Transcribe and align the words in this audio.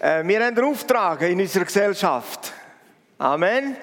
Äh, 0.00 0.22
wir 0.24 0.38
haben 0.38 0.56
einen 0.56 0.64
Auftrag 0.64 1.22
in 1.22 1.40
unserer 1.40 1.64
Gesellschaft. 1.64 2.52
Amen. 3.18 3.76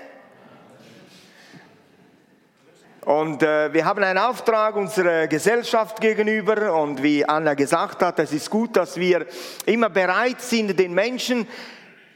Und 3.01 3.43
äh, 3.43 3.73
wir 3.73 3.83
haben 3.83 4.01
einen 4.01 4.19
Auftrag 4.19 4.77
unserer 4.77 5.27
Gesellschaft 5.27 5.99
gegenüber 5.99 6.73
und 6.73 7.03
wie 7.03 7.25
Anna 7.25 7.53
gesagt 7.53 8.01
hat, 8.01 8.17
es 8.19 8.31
ist 8.31 8.49
gut, 8.49 8.77
dass 8.77 8.95
wir 8.95 9.25
immer 9.65 9.89
bereit 9.89 10.39
sind, 10.39 10.79
den 10.79 10.93
Menschen, 10.93 11.47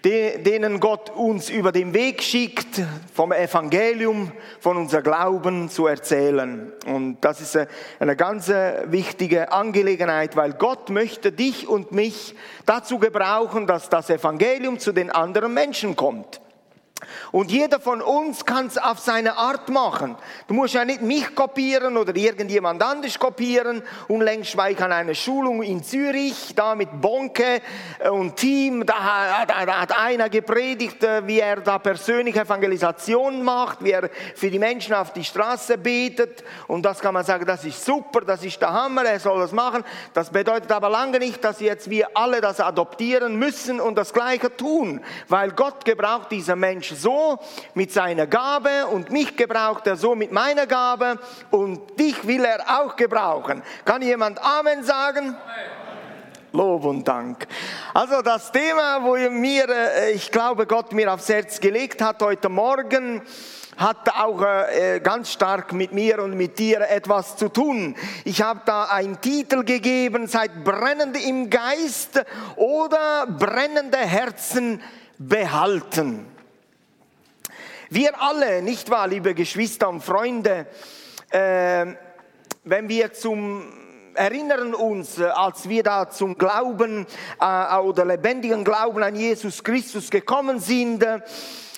denen 0.03 0.79
Gott 0.79 1.09
uns 1.09 1.49
über 1.49 1.71
den 1.71 1.93
Weg 1.93 2.23
schickt, 2.23 2.81
vom 3.13 3.31
Evangelium, 3.31 4.31
von 4.59 4.77
unser 4.77 5.01
Glauben 5.01 5.69
zu 5.69 5.87
erzählen. 5.87 6.71
Und 6.85 7.17
das 7.21 7.41
ist 7.41 7.67
eine 7.99 8.15
ganz 8.15 8.49
wichtige 8.85 9.51
Angelegenheit, 9.51 10.35
weil 10.35 10.53
Gott 10.53 10.89
möchte 10.89 11.31
dich 11.31 11.67
und 11.67 11.91
mich 11.91 12.35
dazu 12.65 12.97
gebrauchen, 12.97 13.67
dass 13.67 13.89
das 13.89 14.09
Evangelium 14.09 14.79
zu 14.79 14.93
den 14.93 15.09
anderen 15.09 15.53
Menschen 15.53 15.95
kommt. 15.95 16.39
Und 17.31 17.51
jeder 17.51 17.79
von 17.79 18.01
uns 18.01 18.45
kann 18.45 18.67
es 18.67 18.77
auf 18.77 18.99
seine 18.99 19.37
Art 19.37 19.69
machen. 19.69 20.15
Du 20.47 20.53
musst 20.53 20.73
ja 20.73 20.83
nicht 20.83 21.01
mich 21.01 21.35
kopieren 21.35 21.97
oder 21.97 22.15
irgendjemand 22.15 22.81
anders 22.81 23.17
kopieren. 23.19 23.83
Unlängst 24.07 24.57
war 24.57 24.69
ich 24.69 24.81
an 24.81 24.91
einer 24.91 25.13
Schulung 25.13 25.61
in 25.61 25.83
Zürich, 25.83 26.53
da 26.55 26.75
mit 26.75 27.01
Bonke 27.01 27.61
und 28.11 28.35
Team. 28.35 28.85
Da, 28.85 29.45
da, 29.47 29.65
da 29.65 29.81
hat 29.81 29.97
einer 29.97 30.29
gepredigt, 30.29 31.03
äh, 31.03 31.25
wie 31.27 31.39
er 31.39 31.57
da 31.57 31.79
persönliche 31.79 32.41
Evangelisation 32.41 33.43
macht, 33.43 33.83
wie 33.83 33.91
er 33.91 34.09
für 34.35 34.49
die 34.49 34.59
Menschen 34.59 34.93
auf 34.93 35.13
die 35.13 35.23
Straße 35.23 35.77
betet. 35.77 36.43
Und 36.67 36.83
das 36.83 36.99
kann 36.99 37.13
man 37.13 37.23
sagen, 37.23 37.45
das 37.45 37.63
ist 37.63 37.83
super, 37.85 38.21
das 38.21 38.43
ist 38.43 38.59
der 38.61 38.73
Hammer, 38.73 39.05
er 39.05 39.19
soll 39.19 39.39
das 39.39 39.51
machen. 39.51 39.83
Das 40.13 40.29
bedeutet 40.29 40.71
aber 40.71 40.89
lange 40.89 41.19
nicht, 41.19 41.43
dass 41.43 41.59
jetzt 41.59 41.89
wir 41.89 42.09
alle 42.15 42.41
das 42.41 42.59
adoptieren 42.59 43.37
müssen 43.37 43.79
und 43.79 43.95
das 43.95 44.13
Gleiche 44.13 44.55
tun, 44.55 45.01
weil 45.27 45.51
Gott 45.51 45.85
gebraucht 45.85 46.27
diese 46.31 46.55
Menschen 46.55 46.88
Mensch 46.89 47.01
so 47.01 47.39
mit 47.73 47.91
seiner 47.91 48.27
Gabe 48.27 48.87
und 48.87 49.11
mich 49.11 49.35
gebraucht 49.35 49.87
er 49.87 49.95
so 49.95 50.15
mit 50.15 50.31
meiner 50.31 50.65
Gabe 50.65 51.19
und 51.51 51.99
dich 51.99 52.25
will 52.27 52.43
er 52.45 52.81
auch 52.81 52.95
gebrauchen. 52.95 53.61
Kann 53.85 54.01
jemand 54.01 54.39
Amen 54.41 54.83
sagen? 54.83 55.35
Lob 56.51 56.85
und 56.85 57.07
Dank. 57.07 57.47
Also 57.93 58.21
das 58.21 58.51
Thema, 58.51 59.03
wo 59.03 59.15
mir, 59.29 59.69
äh, 59.69 60.11
ich 60.13 60.31
glaube, 60.31 60.65
Gott 60.65 60.93
mir 60.93 61.13
aufs 61.13 61.29
Herz 61.29 61.59
gelegt 61.59 62.01
hat 62.01 62.23
heute 62.23 62.49
Morgen, 62.49 63.21
hat 63.77 64.09
auch 64.17 64.41
äh, 64.41 64.99
ganz 64.99 65.31
stark 65.31 65.73
mit 65.73 65.93
mir 65.93 66.23
und 66.23 66.35
mit 66.35 66.57
dir 66.57 66.81
etwas 66.89 67.37
zu 67.37 67.49
tun. 67.49 67.95
Ich 68.25 68.41
habe 68.41 68.61
da 68.65 68.85
einen 68.85 69.21
Titel 69.21 69.63
gegeben, 69.63 70.25
seid 70.25 70.63
brennend 70.63 71.23
im 71.23 71.51
Geist 71.51 72.25
oder 72.55 73.27
brennende 73.27 73.99
Herzen 73.99 74.81
behalten. 75.19 76.38
Wir 77.91 78.21
alle, 78.21 78.61
nicht 78.61 78.91
wahr, 78.91 79.07
liebe 79.07 79.33
Geschwister 79.33 79.89
und 79.89 80.03
Freunde, 80.03 80.67
äh, 81.31 81.87
wenn 82.63 82.87
wir 82.87 83.13
zum 83.13 83.63
erinnern 84.13 84.75
uns, 84.75 85.17
äh, 85.17 85.25
als 85.25 85.67
wir 85.67 85.81
da 85.81 86.07
zum 86.07 86.37
Glauben 86.37 87.07
äh, 87.41 87.77
oder 87.77 88.05
lebendigen 88.05 88.63
Glauben 88.63 89.01
an 89.01 89.15
Jesus 89.15 89.63
Christus 89.63 90.11
gekommen 90.11 90.59
sind, 90.59 91.03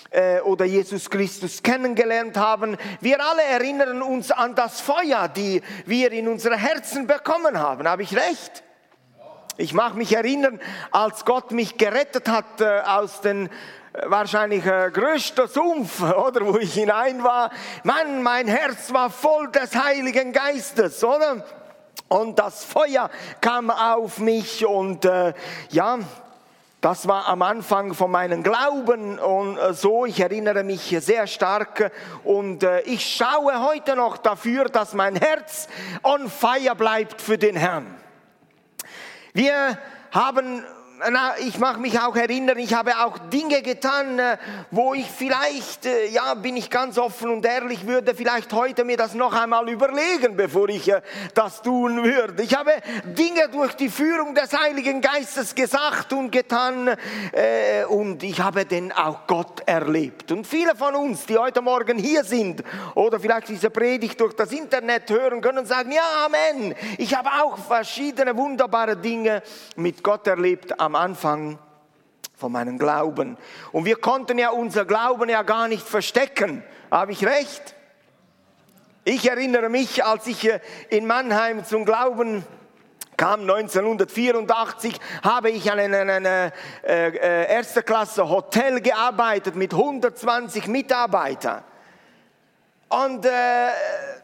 äh, 0.10 0.42
oder 0.42 0.66
Jesus 0.66 1.10
Christus 1.10 1.64
kennengelernt 1.64 2.36
haben. 2.36 2.76
Wir 3.00 3.24
alle 3.24 3.44
erinnern 3.44 4.02
uns 4.02 4.32
an 4.32 4.54
das 4.54 4.82
Feuer, 4.82 5.30
die 5.30 5.62
wir 5.86 6.12
in 6.12 6.28
unsere 6.28 6.58
Herzen 6.58 7.08
bekommen 7.08 7.58
haben. 7.58 7.88
Habe 7.88 8.04
ich 8.04 8.14
recht? 8.14 8.64
Ich 9.56 9.74
mag 9.74 9.96
mich 9.96 10.14
erinnern, 10.14 10.60
als 10.92 11.24
Gott 11.24 11.52
mich 11.52 11.78
gerettet 11.78 12.28
hat 12.28 12.60
äh, 12.60 12.82
aus 12.82 13.22
den 13.22 13.50
wahrscheinlich 13.94 14.66
äh, 14.66 14.90
größter 14.92 15.48
Sumpf, 15.48 16.02
oder 16.14 16.46
wo 16.46 16.58
ich 16.58 16.74
hinein 16.74 17.24
war. 17.24 17.52
Mann, 17.84 18.24
mein 18.24 18.48
Herz 18.48 18.92
war 18.94 19.10
voll 19.10 19.50
des 19.50 19.76
Heiligen 19.76 20.34
Geistes, 20.34 21.04
oder? 21.04 21.44
Und 22.08 22.40
das 22.40 22.64
Feuer 22.66 23.10
kam 23.40 23.70
auf 23.70 24.20
mich 24.20 24.66
und 24.66 25.06
äh, 25.06 25.34
ja, 25.70 26.00
das 26.82 27.08
war 27.08 27.28
am 27.28 27.42
Anfang 27.42 27.94
von 27.94 28.12
meinem 28.12 28.44
Glauben 28.44 29.20
und 29.20 29.58
äh, 29.58 29.74
so, 29.74 30.06
ich 30.06 30.20
erinnere 30.20 30.64
mich 30.64 30.96
sehr 31.00 31.28
stark 31.28 31.92
und 32.24 32.64
äh, 32.64 32.82
ich 32.82 33.16
schaue 33.16 33.62
heute 33.62 33.96
noch 33.96 34.18
dafür, 34.18 34.66
dass 34.66 34.94
mein 34.94 35.16
Herz 35.16 35.68
on 36.04 36.30
fire 36.30 36.76
bleibt 36.76 37.22
für 37.22 37.38
den 37.38 37.56
Herrn. 37.56 37.96
Wir 39.34 39.78
haben 40.12 40.66
na, 41.10 41.34
ich 41.40 41.58
mag 41.58 41.80
mich 41.80 42.00
auch 42.00 42.16
erinnern, 42.16 42.58
ich 42.60 42.74
habe 42.74 42.92
auch 43.00 43.18
Dinge 43.18 43.62
getan, 43.62 44.20
äh, 44.20 44.38
wo 44.70 44.94
ich 44.94 45.10
vielleicht, 45.10 45.86
äh, 45.86 46.08
ja, 46.08 46.34
bin 46.36 46.58
ich 46.58 46.70
ganz 46.70 46.98
offen 46.98 47.32
und 47.32 47.46
ehrlich, 47.46 47.88
würde 47.88 48.14
vielleicht 48.14 48.54
heute 48.54 48.84
mir 48.84 48.98
das 48.98 49.14
noch 49.14 49.34
einmal 49.34 49.68
überlegen, 49.70 50.36
bevor 50.36 50.70
ich 50.70 50.90
äh, 50.90 51.02
das 51.34 51.62
tun 51.62 52.04
würde. 52.04 52.44
Ich 52.44 52.56
habe 52.56 52.72
Dinge 53.06 53.50
durch 53.52 53.74
die 53.74 53.90
Führung 53.90 54.36
des 54.36 54.54
Heiligen 54.58 55.02
Geistes 55.02 55.56
gesagt 55.56 56.14
und 56.14 56.32
getan 56.32 56.96
und 57.90 58.24
ich 58.24 58.40
habe 58.40 58.66
den 58.66 58.92
auch 58.92 59.26
Gott 59.28 59.62
erlebt. 59.66 60.32
Und 60.32 60.46
viele 60.46 60.76
von 60.76 60.96
uns, 60.96 61.26
die 61.26 61.38
heute 61.38 61.62
Morgen 61.62 61.98
hier 61.98 62.24
sind 62.24 62.64
oder 62.96 63.20
vielleicht 63.20 63.50
diese 63.50 63.70
Predigt 63.70 64.20
durch 64.20 64.34
das 64.34 64.52
Internet 64.52 65.10
hören, 65.10 65.42
können 65.42 65.66
sagen, 65.66 65.92
ja, 65.92 66.26
Amen. 66.26 66.76
Ich 66.98 67.16
habe 67.16 67.30
auch 67.42 67.58
verschiedene 67.58 68.36
wunderbare 68.36 68.98
Dinge 68.98 69.42
mit 69.76 70.04
Gott 70.04 70.28
erlebt 70.28 70.80
am 70.92 70.96
Anfang 70.96 71.58
von 72.36 72.52
meinem 72.52 72.78
Glauben. 72.78 73.38
Und 73.72 73.86
wir 73.86 73.96
konnten 73.96 74.38
ja 74.38 74.50
unser 74.50 74.84
Glauben 74.84 75.30
ja 75.30 75.42
gar 75.44 75.70
nicht 75.70 75.88
verstecken. 75.88 76.64
Habe 76.90 77.14
ich 77.14 77.26
recht? 77.26 77.76
Ich 79.06 79.30
erinnere 79.30 79.70
mich, 79.70 80.04
als 80.04 80.28
ich 80.28 80.50
in 80.90 81.08
Mannheim 81.08 81.64
zum 81.64 81.86
Glauben 81.86 82.44
kam 83.16 83.42
1984, 83.42 85.00
habe 85.24 85.52
ich 85.52 85.72
an 85.72 85.80
einem 85.80 86.26
äh, 86.26 86.52
äh, 86.84 87.54
erster 87.54 87.84
Klasse 87.84 88.28
Hotel 88.28 88.82
gearbeitet 88.82 89.56
mit 89.56 89.74
120 89.74 90.68
Mitarbeitern. 90.68 91.64
Und 92.92 93.26
äh, 93.26 93.30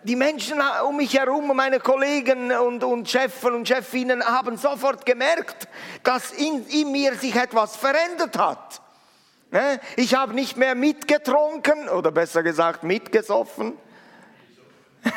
die 0.04 0.18
Menschen 0.18 0.62
um 0.86 0.98
mich 0.98 1.18
herum, 1.18 1.56
meine 1.56 1.80
Kollegen 1.80 2.52
und, 2.52 2.84
und 2.84 3.08
Chefen 3.08 3.54
und 3.54 3.66
Chefinnen 3.66 4.22
haben 4.22 4.58
sofort 4.58 5.06
gemerkt, 5.06 5.70
dass 6.04 6.32
in, 6.32 6.68
in 6.68 6.92
mir 6.92 7.16
sich 7.16 7.34
etwas 7.34 7.78
verändert 7.78 8.38
hat. 8.38 8.82
Ne? 9.52 9.80
Ich 9.96 10.16
habe 10.16 10.34
nicht 10.34 10.58
mehr 10.58 10.76
mitgetrunken 10.76 11.88
oder 11.88 12.12
besser 12.12 12.44
gesagt 12.44 12.84
mitgesoffen. 12.84 13.78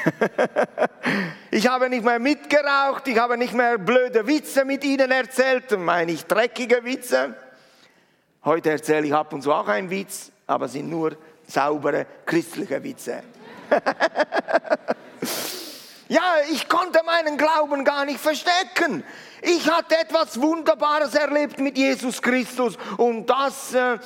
ich 1.50 1.66
habe 1.66 1.88
nicht 1.88 2.04
mehr 2.04 2.20
mitgeraucht, 2.20 3.08
ich 3.08 3.18
habe 3.18 3.36
nicht 3.36 3.52
mehr 3.52 3.78
blöde 3.78 4.28
Witze 4.28 4.64
mit 4.64 4.84
ihnen 4.84 5.10
erzählt, 5.10 5.76
meine 5.76 6.12
ich 6.12 6.24
dreckige 6.24 6.84
Witze. 6.84 7.34
Heute 8.44 8.70
erzähle 8.70 9.08
ich 9.08 9.14
ab 9.14 9.32
und 9.32 9.42
zu 9.42 9.52
auch 9.52 9.66
einen 9.66 9.90
Witz, 9.90 10.30
aber 10.46 10.68
sind 10.68 10.88
nur 10.88 11.16
saubere 11.48 12.06
christliche 12.24 12.80
Witze. 12.84 13.24
ja, 16.08 16.22
ich 16.50 16.68
konnte 16.68 17.00
meinen 17.04 17.36
Glauben 17.36 17.84
gar 17.84 18.04
nicht 18.04 18.20
verstecken. 18.20 19.04
Ich 19.42 19.70
hatte 19.70 19.96
etwas 19.98 20.40
Wunderbares 20.40 21.14
erlebt 21.14 21.58
mit 21.58 21.78
Jesus 21.78 22.20
Christus 22.20 22.76
und 22.96 23.26
das 23.26 23.74
äh, 23.74 23.98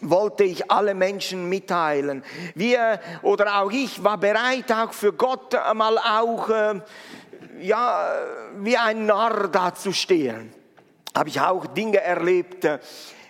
wollte 0.00 0.44
ich 0.44 0.70
alle 0.70 0.94
Menschen 0.94 1.48
mitteilen. 1.48 2.24
Wir 2.54 3.00
oder 3.22 3.60
auch 3.60 3.70
ich 3.70 4.02
war 4.02 4.18
bereit, 4.18 4.72
auch 4.72 4.92
für 4.92 5.12
Gott 5.12 5.54
einmal 5.54 5.98
auch 5.98 6.48
äh, 6.48 6.80
ja, 7.60 8.12
wie 8.58 8.76
ein 8.76 9.06
Narr 9.06 9.48
dazustehen. 9.48 10.52
Habe 11.16 11.28
ich 11.28 11.40
auch 11.40 11.66
Dinge 11.66 12.00
erlebt. 12.00 12.66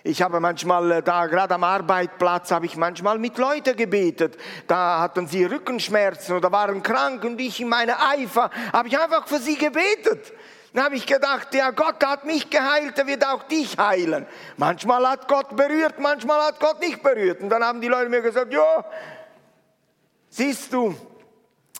Ich 0.07 0.21
habe 0.21 0.39
manchmal 0.39 0.91
äh, 0.91 1.01
da, 1.01 1.25
gerade 1.25 1.55
am 1.55 1.63
Arbeitsplatz, 1.63 2.51
habe 2.51 2.67
ich 2.67 2.77
manchmal 2.77 3.17
mit 3.17 3.39
Leuten 3.39 3.75
gebetet. 3.75 4.37
Da 4.67 4.99
hatten 4.99 5.25
sie 5.25 5.45
Rückenschmerzen 5.45 6.35
oder 6.35 6.51
waren 6.51 6.83
krank 6.83 7.23
und 7.23 7.41
ich 7.41 7.59
in 7.59 7.69
meiner 7.69 7.97
Eifer 7.99 8.51
habe 8.71 8.87
ich 8.87 8.99
einfach 8.99 9.27
für 9.27 9.39
sie 9.39 9.55
gebetet. 9.55 10.31
Dann 10.73 10.83
habe 10.83 10.95
ich 10.95 11.07
gedacht, 11.07 11.55
ja, 11.55 11.71
Gott 11.71 12.05
hat 12.05 12.25
mich 12.25 12.49
geheilt, 12.49 12.99
er 12.99 13.07
wird 13.07 13.25
auch 13.25 13.43
dich 13.43 13.77
heilen. 13.79 14.27
Manchmal 14.57 15.07
hat 15.07 15.27
Gott 15.27 15.55
berührt, 15.55 15.99
manchmal 15.99 16.39
hat 16.47 16.59
Gott 16.59 16.79
nicht 16.81 17.01
berührt. 17.01 17.41
Und 17.41 17.49
dann 17.49 17.63
haben 17.63 17.81
die 17.81 17.87
Leute 17.87 18.09
mir 18.09 18.21
gesagt, 18.21 18.53
ja, 18.53 18.85
siehst 20.29 20.71
du, 20.71 20.95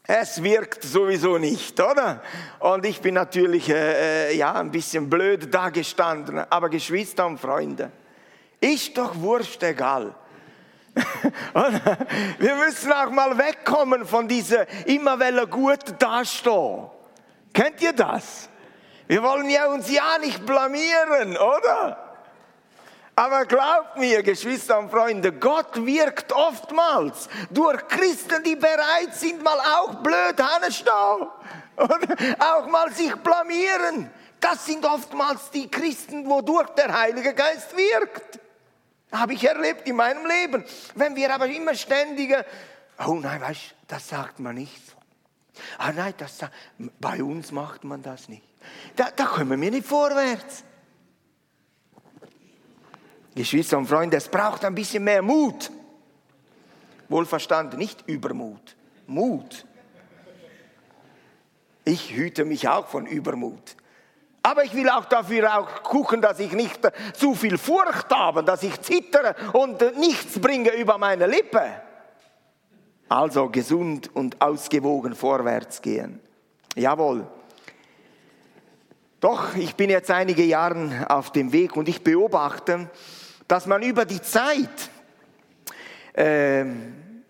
es 0.08 0.44
wirkt 0.44 0.84
sowieso 0.84 1.38
nicht, 1.38 1.80
oder? 1.80 2.22
Und 2.60 2.86
ich 2.86 3.02
bin 3.02 3.16
natürlich 3.16 3.70
äh, 3.70 4.30
äh 4.30 4.38
ja 4.38 4.54
ein 4.54 4.72
bisschen 4.72 5.10
blöd 5.10 5.54
dagestanden. 5.54 6.40
Aber 6.50 6.70
Geschwister 6.70 7.26
und 7.26 7.40
Freunde, 7.40 7.92
ist 8.60 8.98
doch 8.98 9.16
wurscht 9.16 9.64
egal. 9.64 10.14
Wir 12.40 12.56
müssen 12.56 12.92
auch 12.94 13.10
mal 13.10 13.38
wegkommen 13.38 14.06
von 14.06 14.28
dieser 14.28 14.66
immer 14.88 15.20
welle 15.20 15.48
gut 15.48 15.96
dastehen. 16.00 16.88
Kennt 17.54 17.82
ihr 17.82 17.94
das? 17.94 18.50
Wir 19.08 19.22
wollen 19.22 19.50
ja 19.50 19.68
uns 19.68 19.92
ja 19.92 20.18
nicht 20.20 20.46
blamieren, 20.46 21.38
oder? 21.38 22.05
Aber 23.16 23.46
glaubt 23.46 23.98
mir, 23.98 24.22
Geschwister 24.24 24.78
und 24.78 24.92
Freunde, 24.92 25.32
Gott 25.32 25.86
wirkt 25.86 26.34
oftmals 26.34 27.30
durch 27.50 27.88
Christen, 27.88 28.44
die 28.44 28.58
bereit 28.58 29.14
sind, 29.14 29.42
mal 29.42 29.58
auch 29.60 29.96
blöd 29.96 30.38
Hannestau 30.38 31.32
oder 31.78 32.16
auch 32.40 32.68
mal 32.68 32.92
sich 32.92 33.16
blamieren. 33.16 34.12
Das 34.42 34.66
sind 34.66 34.86
oftmals 34.86 35.50
die 35.50 35.72
Christen, 35.72 36.30
wodurch 36.30 36.70
der 36.72 36.92
Heilige 37.00 37.34
Geist 37.34 37.76
wirkt. 37.78 38.40
Habe 39.12 39.34
ich 39.34 39.48
erlebt 39.48 39.88
in 39.88 39.96
meinem 39.96 40.26
Leben. 40.26 40.66
Wenn 40.96 41.16
wir 41.16 41.34
aber 41.34 41.48
immer 41.48 41.74
ständige, 41.74 42.46
oh 43.08 43.14
nein, 43.14 43.40
weißt 43.40 43.62
du, 43.62 43.76
das 43.88 44.10
sagt 44.10 44.40
man 44.40 44.56
nicht. 44.56 44.82
Ah 45.78 45.94
nein, 45.94 46.14
das, 46.18 46.40
bei 47.00 47.24
uns 47.24 47.54
macht 47.54 47.86
man 47.86 48.04
das 48.04 48.28
nicht. 48.28 48.44
Da, 48.98 49.08
da 49.16 49.26
kommen 49.26 49.62
wir 49.62 49.72
nicht 49.72 49.88
vorwärts. 49.88 50.66
Geschwister 53.36 53.78
und 53.78 53.88
Freunde, 53.88 54.18
es 54.18 54.30
braucht 54.30 54.64
ein 54.64 54.74
bisschen 54.74 55.04
mehr 55.04 55.22
Mut. 55.22 55.70
Wohlverstanden, 57.10 57.78
nicht 57.78 58.08
Übermut, 58.08 58.76
Mut. 59.06 59.66
Ich 61.84 62.16
hüte 62.16 62.46
mich 62.46 62.68
auch 62.68 62.88
von 62.88 63.06
Übermut. 63.06 63.76
Aber 64.42 64.64
ich 64.64 64.74
will 64.74 64.90
auch 64.90 65.06
dafür 65.06 65.58
auch 65.58 65.84
gucken, 65.84 66.22
dass 66.22 66.40
ich 66.40 66.54
nicht 66.54 66.80
zu 67.14 67.36
viel 67.36 67.58
Furcht 67.58 68.12
habe, 68.12 68.44
dass 68.44 68.64
ich 68.64 68.80
zittere 68.82 69.36
und 69.54 69.82
nichts 69.98 70.40
bringe 70.40 70.72
über 70.72 70.98
meine 70.98 71.28
Lippe. 71.28 71.64
Also 73.10 73.50
gesund 73.50 74.16
und 74.16 74.42
ausgewogen 74.42 75.14
vorwärts 75.14 75.82
gehen. 75.82 76.20
Jawohl. 76.76 77.28
Doch, 79.20 79.56
ich 79.56 79.76
bin 79.76 79.90
jetzt 79.90 80.12
einige 80.12 80.44
Jahre 80.44 81.08
auf 81.10 81.32
dem 81.32 81.52
Weg 81.52 81.76
und 81.76 81.90
ich 81.90 82.04
beobachte, 82.04 82.90
dass 83.48 83.66
man 83.66 83.82
über 83.84 84.06
die 84.06 84.22
Zeit 84.22 84.90
äh, 86.14 86.66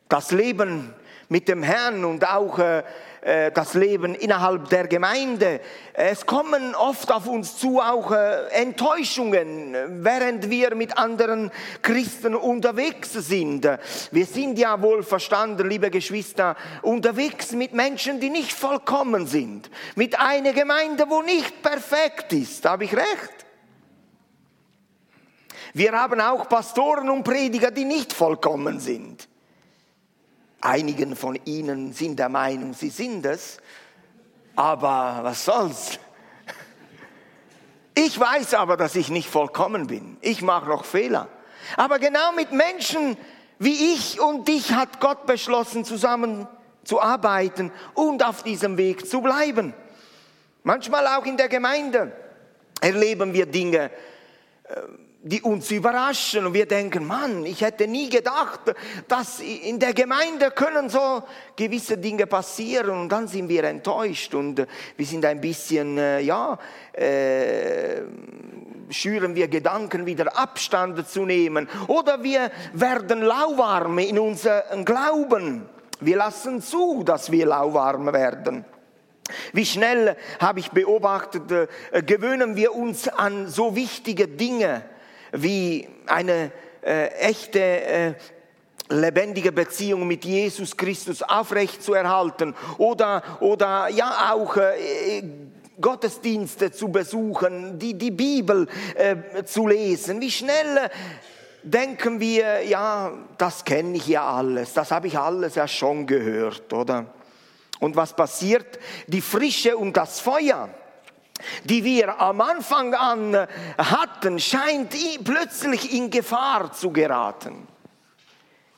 das 0.07 0.31
Leben 0.31 0.93
mit 1.29 1.47
dem 1.47 1.63
Herrn 1.63 2.05
und 2.05 2.27
auch 2.27 2.59
äh, 2.59 2.83
äh, 3.25 3.51
das 3.51 3.73
Leben 3.73 4.13
innerhalb 4.13 4.69
der 4.69 4.87
Gemeinde. 4.87 5.59
Es 5.93 6.27
kommen 6.27 6.75
oft 6.75 7.11
auf 7.11 7.25
uns 7.25 7.57
zu 7.57 7.79
auch 7.79 8.11
äh, 8.11 8.49
Enttäuschungen, 8.51 9.75
während 10.03 10.51
wir 10.51 10.75
mit 10.75 10.95
anderen 10.95 11.49
Christen 11.81 12.35
unterwegs 12.35 13.13
sind. 13.13 13.67
Wir 14.11 14.25
sind 14.27 14.59
ja 14.59 14.79
wohl 14.79 15.01
verstanden, 15.01 15.67
liebe 15.67 15.89
Geschwister, 15.89 16.55
unterwegs 16.83 17.53
mit 17.53 17.73
Menschen, 17.73 18.19
die 18.19 18.29
nicht 18.29 18.53
vollkommen 18.53 19.25
sind. 19.25 19.71
Mit 19.95 20.19
einer 20.19 20.53
Gemeinde, 20.53 21.05
wo 21.09 21.23
nicht 21.23 21.63
perfekt 21.63 22.31
ist. 22.31 22.63
Habe 22.65 22.83
ich 22.83 22.95
recht? 22.95 23.34
Wir 25.75 25.91
haben 25.91 26.21
auch 26.21 26.47
Pastoren 26.47 27.09
und 27.09 27.25
Prediger, 27.25 27.69
die 27.69 27.83
nicht 27.83 28.13
vollkommen 28.13 28.79
sind. 28.79 29.27
Einigen 30.61 31.17
von 31.17 31.37
ihnen 31.43 31.91
sind 31.91 32.17
der 32.17 32.29
Meinung, 32.29 32.73
sie 32.73 32.89
sind 32.89 33.25
es, 33.25 33.57
aber 34.55 35.19
was 35.21 35.43
soll's? 35.43 35.99
Ich 37.93 38.17
weiß 38.17 38.53
aber, 38.53 38.77
dass 38.77 38.95
ich 38.95 39.09
nicht 39.09 39.29
vollkommen 39.29 39.87
bin. 39.87 40.15
Ich 40.21 40.41
mache 40.41 40.69
noch 40.69 40.85
Fehler. 40.85 41.27
Aber 41.75 41.99
genau 41.99 42.31
mit 42.31 42.53
Menschen 42.53 43.17
wie 43.59 43.95
ich 43.95 44.21
und 44.21 44.47
dich 44.47 44.71
hat 44.71 45.01
Gott 45.01 45.25
beschlossen, 45.25 45.83
zusammen 45.83 46.47
zu 46.85 47.01
arbeiten 47.01 47.73
und 47.95 48.23
auf 48.23 48.43
diesem 48.43 48.77
Weg 48.77 49.09
zu 49.09 49.19
bleiben. 49.19 49.73
Manchmal 50.63 51.05
auch 51.07 51.25
in 51.25 51.35
der 51.35 51.49
Gemeinde 51.49 52.13
erleben 52.79 53.33
wir 53.33 53.45
Dinge, 53.45 53.91
äh, 54.69 54.81
die 55.27 55.41
uns 55.41 55.71
überraschen 55.71 56.45
und 56.45 56.53
wir 56.53 56.67
denken, 56.67 57.07
Mann, 57.07 57.47
ich 57.47 57.61
hätte 57.61 57.87
nie 57.87 58.09
gedacht, 58.09 58.75
dass 59.07 59.39
in 59.39 59.79
der 59.79 59.95
Gemeinde 59.95 60.51
können 60.51 60.87
so 60.87 61.23
gewisse 61.55 61.97
Dinge 61.97 62.27
passieren 62.27 62.91
und 62.91 63.09
dann 63.09 63.27
sind 63.27 63.49
wir 63.49 63.63
enttäuscht 63.63 64.35
und 64.35 64.67
wir 64.95 65.05
sind 65.05 65.25
ein 65.25 65.41
bisschen, 65.41 65.97
äh, 65.97 66.19
ja, 66.19 66.59
äh, 66.93 68.03
schüren 68.91 69.33
wir 69.33 69.47
Gedanken, 69.47 70.05
wieder 70.05 70.37
Abstand 70.37 71.09
zu 71.09 71.25
nehmen 71.25 71.67
oder 71.87 72.21
wir 72.21 72.51
werden 72.73 73.23
lauwarm 73.23 73.97
in 73.97 74.19
unserem 74.19 74.85
Glauben. 74.85 75.65
Wir 76.01 76.17
lassen 76.17 76.61
zu, 76.61 77.01
dass 77.03 77.31
wir 77.31 77.47
lauwarm 77.47 78.13
werden. 78.13 78.63
Wie 79.53 79.65
schnell, 79.65 80.17
habe 80.39 80.59
ich 80.59 80.69
beobachtet, 80.69 81.51
äh, 81.51 82.03
gewöhnen 82.03 82.55
wir 82.55 82.75
uns 82.75 83.07
an 83.07 83.47
so 83.47 83.75
wichtige 83.75 84.27
Dinge, 84.27 84.83
wie 85.35 85.87
eine 86.07 86.51
äh, 86.81 87.07
echte 87.07 87.59
äh, 87.59 88.13
lebendige 88.89 89.51
Beziehung 89.51 90.07
mit 90.07 90.25
Jesus 90.25 90.75
Christus 90.77 91.23
aufrecht 91.23 91.81
zu 91.81 91.93
erhalten 91.93 92.55
oder, 92.77 93.23
oder 93.39 93.87
ja 93.89 94.33
auch 94.33 94.57
äh, 94.57 95.23
Gottesdienste 95.79 96.71
zu 96.71 96.89
besuchen, 96.89 97.77
die, 97.79 97.95
die 97.95 98.11
Bibel 98.11 98.67
äh, 98.95 99.43
zu 99.43 99.67
lesen. 99.67 100.21
Wie 100.21 100.31
schnell 100.31 100.89
denken 101.63 102.19
wir, 102.19 102.61
ja, 102.63 103.11
das 103.37 103.65
kenne 103.65 103.97
ich 103.97 104.07
ja 104.07 104.25
alles, 104.25 104.73
das 104.73 104.91
habe 104.91 105.07
ich 105.07 105.17
alles 105.17 105.55
ja 105.55 105.67
schon 105.67 106.05
gehört, 106.05 106.71
oder? 106.71 107.07
Und 107.79 107.95
was 107.95 108.15
passiert? 108.15 108.79
Die 109.07 109.21
Frische 109.21 109.75
und 109.75 109.97
das 109.97 110.19
Feuer 110.19 110.69
die 111.63 111.83
wir 111.83 112.19
am 112.19 112.41
Anfang 112.41 112.93
an 112.93 113.47
hatten, 113.77 114.39
scheint 114.39 114.95
plötzlich 115.23 115.93
in 115.93 116.09
Gefahr 116.09 116.71
zu 116.71 116.91
geraten. 116.91 117.67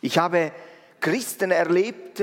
Ich 0.01 0.17
habe 0.17 0.51
Christen 0.99 1.51
erlebt, 1.51 2.21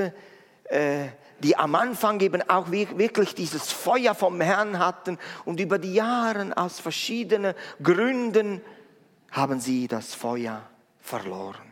äh, 0.65 1.07
die 1.39 1.55
am 1.55 1.75
Anfang 1.75 2.19
eben 2.21 2.41
auch 2.49 2.71
wirklich 2.71 3.35
dieses 3.35 3.71
Feuer 3.71 4.15
vom 4.15 4.39
Herrn 4.41 4.79
hatten 4.79 5.17
und 5.43 5.59
über 5.59 5.77
die 5.77 5.93
Jahre 5.93 6.55
aus 6.55 6.79
verschiedenen 6.79 7.53
Gründen 7.83 8.61
haben 9.31 9.59
sie 9.59 9.87
das 9.87 10.15
Feuer 10.15 10.61
verloren. 11.01 11.64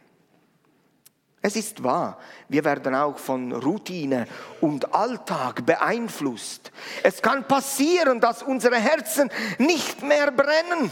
Es 1.45 1.57
ist 1.57 1.83
wahr, 1.83 2.17
wir 2.47 2.63
werden 2.63 2.95
auch 2.95 3.17
von 3.17 3.51
Routine 3.51 4.27
und 4.61 4.95
Alltag 4.95 5.65
beeinflusst. 5.65 6.71
Es 7.03 7.21
kann 7.21 7.45
passieren, 7.45 8.21
dass 8.21 8.43
unsere 8.43 8.77
Herzen 8.77 9.29
nicht 9.57 10.01
mehr 10.01 10.31
brennen. 10.31 10.89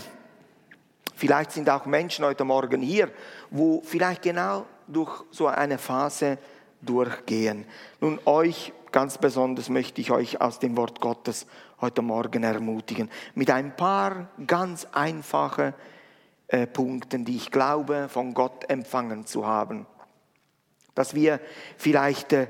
Vielleicht 1.15 1.53
sind 1.53 1.69
auch 1.69 1.86
Menschen 1.86 2.25
heute 2.25 2.44
Morgen 2.44 2.81
hier, 2.81 3.09
wo 3.50 3.81
vielleicht 3.85 4.23
genau 4.23 4.66
durch 4.87 5.23
so 5.31 5.47
eine 5.47 5.78
Phase 5.78 6.37
durchgehen. 6.81 7.64
Nun, 8.02 8.19
euch 8.26 8.73
ganz 8.92 9.18
besonders 9.18 9.69
möchte 9.69 10.02
ich 10.02 10.11
euch 10.11 10.42
aus 10.42 10.59
dem 10.59 10.76
Wort 10.76 10.99
Gottes 10.99 11.47
heute 11.80 12.02
Morgen 12.02 12.44
ermutigen, 12.44 13.09
mit 13.35 13.49
ein 13.49 13.73
paar 13.78 14.28
ganz 14.47 14.85
einfachen 14.92 15.73
äh, 16.49 16.68
Punkten, 16.68 17.23
die 17.23 17.37
ich 17.37 17.52
glaube, 17.52 18.09
von 18.09 18.33
Gott 18.33 18.69
empfangen 18.69 19.26
zu 19.26 19.47
haben 19.47 19.85
dass 20.95 21.14
wir 21.16 21.40
vielleicht, 21.78 22.33
äh, 22.33 22.48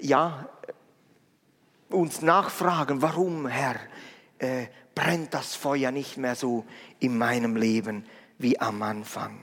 ja, 0.00 0.48
uns 1.90 2.22
nachfragen, 2.22 3.02
warum, 3.02 3.46
Herr, 3.46 3.76
äh, 4.38 4.66
brennt 4.94 5.32
das 5.34 5.54
Feuer 5.54 5.90
nicht 5.90 6.16
mehr 6.16 6.34
so 6.34 6.64
in 6.98 7.16
meinem 7.16 7.56
Leben 7.56 8.04
wie 8.38 8.60
am 8.60 8.82
Anfang. 8.82 9.40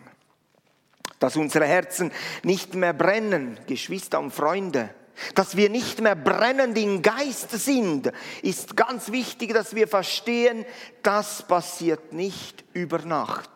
Dass 1.20 1.38
unsere 1.38 1.65
Herzen 1.65 2.12
nicht 2.44 2.75
mehr 2.75 2.94
brennen, 2.94 3.58
Geschwister 3.68 4.20
und 4.20 4.32
Freunde, 4.32 4.94
dass 5.34 5.56
wir 5.56 5.70
nicht 5.70 6.01
mehr 6.01 6.15
brennend 6.15 6.77
im 6.77 7.01
Geist 7.01 7.51
sind, 7.51 8.12
ist 8.42 8.75
ganz 8.75 9.12
wichtig, 9.12 9.54
dass 9.54 9.75
wir 9.75 9.88
verstehen, 9.88 10.65
das 11.04 11.48
passiert 11.48 12.12
nicht 12.12 12.65
über 12.74 13.00
Nacht. 13.00 13.50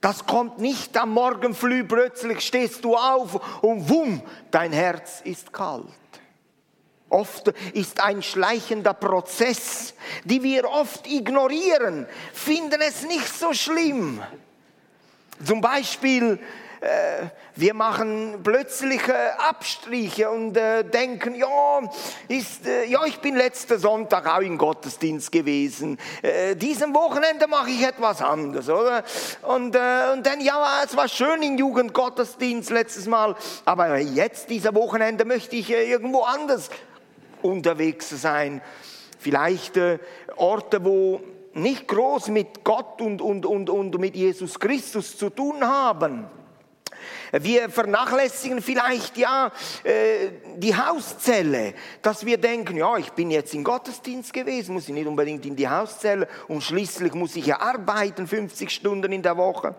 Das 0.00 0.26
kommt 0.26 0.58
nicht 0.58 0.96
am 0.96 1.10
Morgen 1.10 1.54
früh, 1.54 1.82
plötzlich 1.82 2.40
stehst 2.40 2.84
du 2.84 2.96
auf 2.96 3.62
und 3.62 3.88
wumm, 3.88 4.22
dein 4.50 4.72
Herz 4.72 5.20
ist 5.24 5.52
kalt. 5.52 5.86
Oft 7.10 7.48
ist 7.72 8.00
ein 8.02 8.22
schleichender 8.22 8.94
Prozess, 8.94 9.94
die 10.24 10.42
wir 10.42 10.68
oft 10.68 11.06
ignorieren, 11.06 12.06
finden 12.32 12.80
es 12.80 13.06
nicht 13.06 13.28
so 13.28 13.52
schlimm. 13.54 14.22
Zum 15.44 15.60
Beispiel 15.60 16.38
äh, 16.80 17.26
wir 17.56 17.74
machen 17.74 18.40
plötzliche 18.44 19.38
Abstriche 19.40 20.30
und 20.30 20.56
äh, 20.56 20.84
denken, 20.84 21.34
ja, 21.34 21.80
ist, 22.28 22.66
äh, 22.66 22.84
ja, 22.84 23.04
ich 23.04 23.18
bin 23.18 23.34
letzten 23.34 23.78
Sonntag 23.78 24.26
auch 24.26 24.40
im 24.40 24.58
Gottesdienst 24.58 25.32
gewesen. 25.32 25.98
Diesen 26.56 26.94
Wochenende 26.94 27.46
mache 27.48 27.70
ich 27.70 27.82
etwas 27.82 28.22
anderes, 28.22 28.68
oder? 28.68 29.02
Und, 29.42 29.76
und 29.76 30.26
dann, 30.26 30.40
ja, 30.40 30.82
es 30.84 30.96
war 30.96 31.08
schön 31.08 31.42
im 31.42 31.58
Jugendgottesdienst 31.58 32.70
letztes 32.70 33.06
Mal, 33.06 33.34
aber 33.64 33.98
jetzt, 33.98 34.50
dieser 34.50 34.74
Wochenende, 34.74 35.24
möchte 35.24 35.56
ich 35.56 35.70
irgendwo 35.70 36.22
anders 36.22 36.70
unterwegs 37.42 38.08
sein. 38.10 38.62
Vielleicht 39.18 39.78
Orte, 40.36 40.84
wo 40.84 41.20
nicht 41.54 41.88
groß 41.88 42.28
mit 42.28 42.64
Gott 42.64 43.00
und, 43.00 43.20
und, 43.20 43.46
und, 43.46 43.70
und 43.70 43.98
mit 43.98 44.14
Jesus 44.14 44.58
Christus 44.58 45.16
zu 45.16 45.30
tun 45.30 45.64
haben. 45.64 46.26
Wir 47.32 47.68
vernachlässigen 47.68 48.62
vielleicht 48.62 49.16
ja 49.16 49.52
äh, 49.84 50.30
die 50.56 50.76
Hauszelle, 50.76 51.74
dass 52.02 52.24
wir 52.24 52.38
denken, 52.38 52.76
ja, 52.76 52.96
ich 52.96 53.10
bin 53.12 53.30
jetzt 53.30 53.54
im 53.54 53.64
Gottesdienst 53.64 54.32
gewesen, 54.32 54.74
muss 54.74 54.88
ich 54.88 54.94
nicht 54.94 55.06
unbedingt 55.06 55.44
in 55.44 55.56
die 55.56 55.68
Hauszelle 55.68 56.28
und 56.48 56.62
schließlich 56.62 57.14
muss 57.14 57.36
ich 57.36 57.46
ja 57.46 57.60
arbeiten, 57.60 58.26
50 58.26 58.70
Stunden 58.70 59.12
in 59.12 59.22
der 59.22 59.36
Woche. 59.36 59.74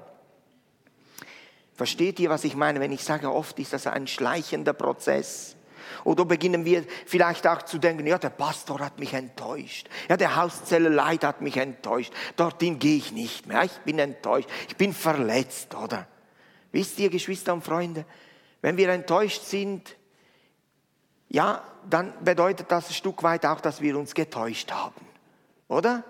Versteht 1.75 2.19
ihr, 2.19 2.29
was 2.29 2.43
ich 2.43 2.55
meine, 2.55 2.79
wenn 2.79 2.91
ich 2.91 3.03
sage, 3.03 3.31
oft 3.31 3.57
ist 3.57 3.73
das 3.73 3.87
ein 3.87 4.05
schleichender 4.05 4.73
Prozess? 4.73 5.55
Oder 6.03 6.25
beginnen 6.25 6.65
wir 6.65 6.83
vielleicht 7.05 7.47
auch 7.47 7.61
zu 7.63 7.77
denken, 7.77 8.05
ja, 8.05 8.17
der 8.17 8.29
Pastor 8.29 8.79
hat 8.79 8.99
mich 8.99 9.13
enttäuscht. 9.13 9.89
Ja, 10.07 10.17
der 10.17 10.35
Hauszelleleit 10.35 11.23
hat 11.23 11.41
mich 11.41 11.57
enttäuscht. 11.57 12.13
Dorthin 12.35 12.79
gehe 12.79 12.97
ich 12.97 13.11
nicht 13.11 13.47
mehr. 13.47 13.63
Ich 13.63 13.77
bin 13.85 13.99
enttäuscht. 13.99 14.49
Ich 14.67 14.75
bin 14.75 14.93
verletzt, 14.93 15.73
oder? 15.75 16.07
Wisst 16.71 16.99
ihr, 16.99 17.09
Geschwister 17.09 17.53
und 17.53 17.63
Freunde, 17.63 18.05
wenn 18.61 18.77
wir 18.77 18.89
enttäuscht 18.89 19.43
sind, 19.43 19.95
ja, 21.29 21.63
dann 21.89 22.13
bedeutet 22.23 22.71
das 22.71 22.89
ein 22.89 22.93
Stück 22.93 23.23
weit 23.23 23.45
auch, 23.45 23.61
dass 23.61 23.81
wir 23.81 23.97
uns 23.97 24.13
getäuscht 24.13 24.71
haben. 24.71 25.05
Oder? 25.67 26.03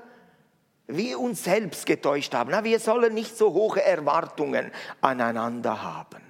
Wir 0.87 1.19
uns 1.19 1.43
selbst 1.43 1.85
getäuscht 1.85 2.33
haben. 2.33 2.63
wir 2.63 2.79
sollen 2.79 3.13
nicht 3.13 3.37
so 3.37 3.53
hohe 3.53 3.83
Erwartungen 3.83 4.71
aneinander 5.01 5.83
haben. 5.83 6.29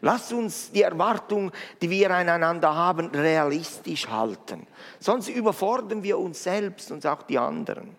Lasst 0.00 0.32
uns 0.32 0.70
die 0.72 0.82
Erwartung, 0.82 1.52
die 1.80 1.88
wir 1.88 2.10
aneinander 2.10 2.74
haben, 2.74 3.06
realistisch 3.08 4.08
halten. 4.08 4.66
Sonst 4.98 5.28
überfordern 5.28 6.02
wir 6.02 6.18
uns 6.18 6.42
selbst 6.42 6.90
und 6.90 7.06
auch 7.06 7.22
die 7.22 7.38
anderen. 7.38 7.96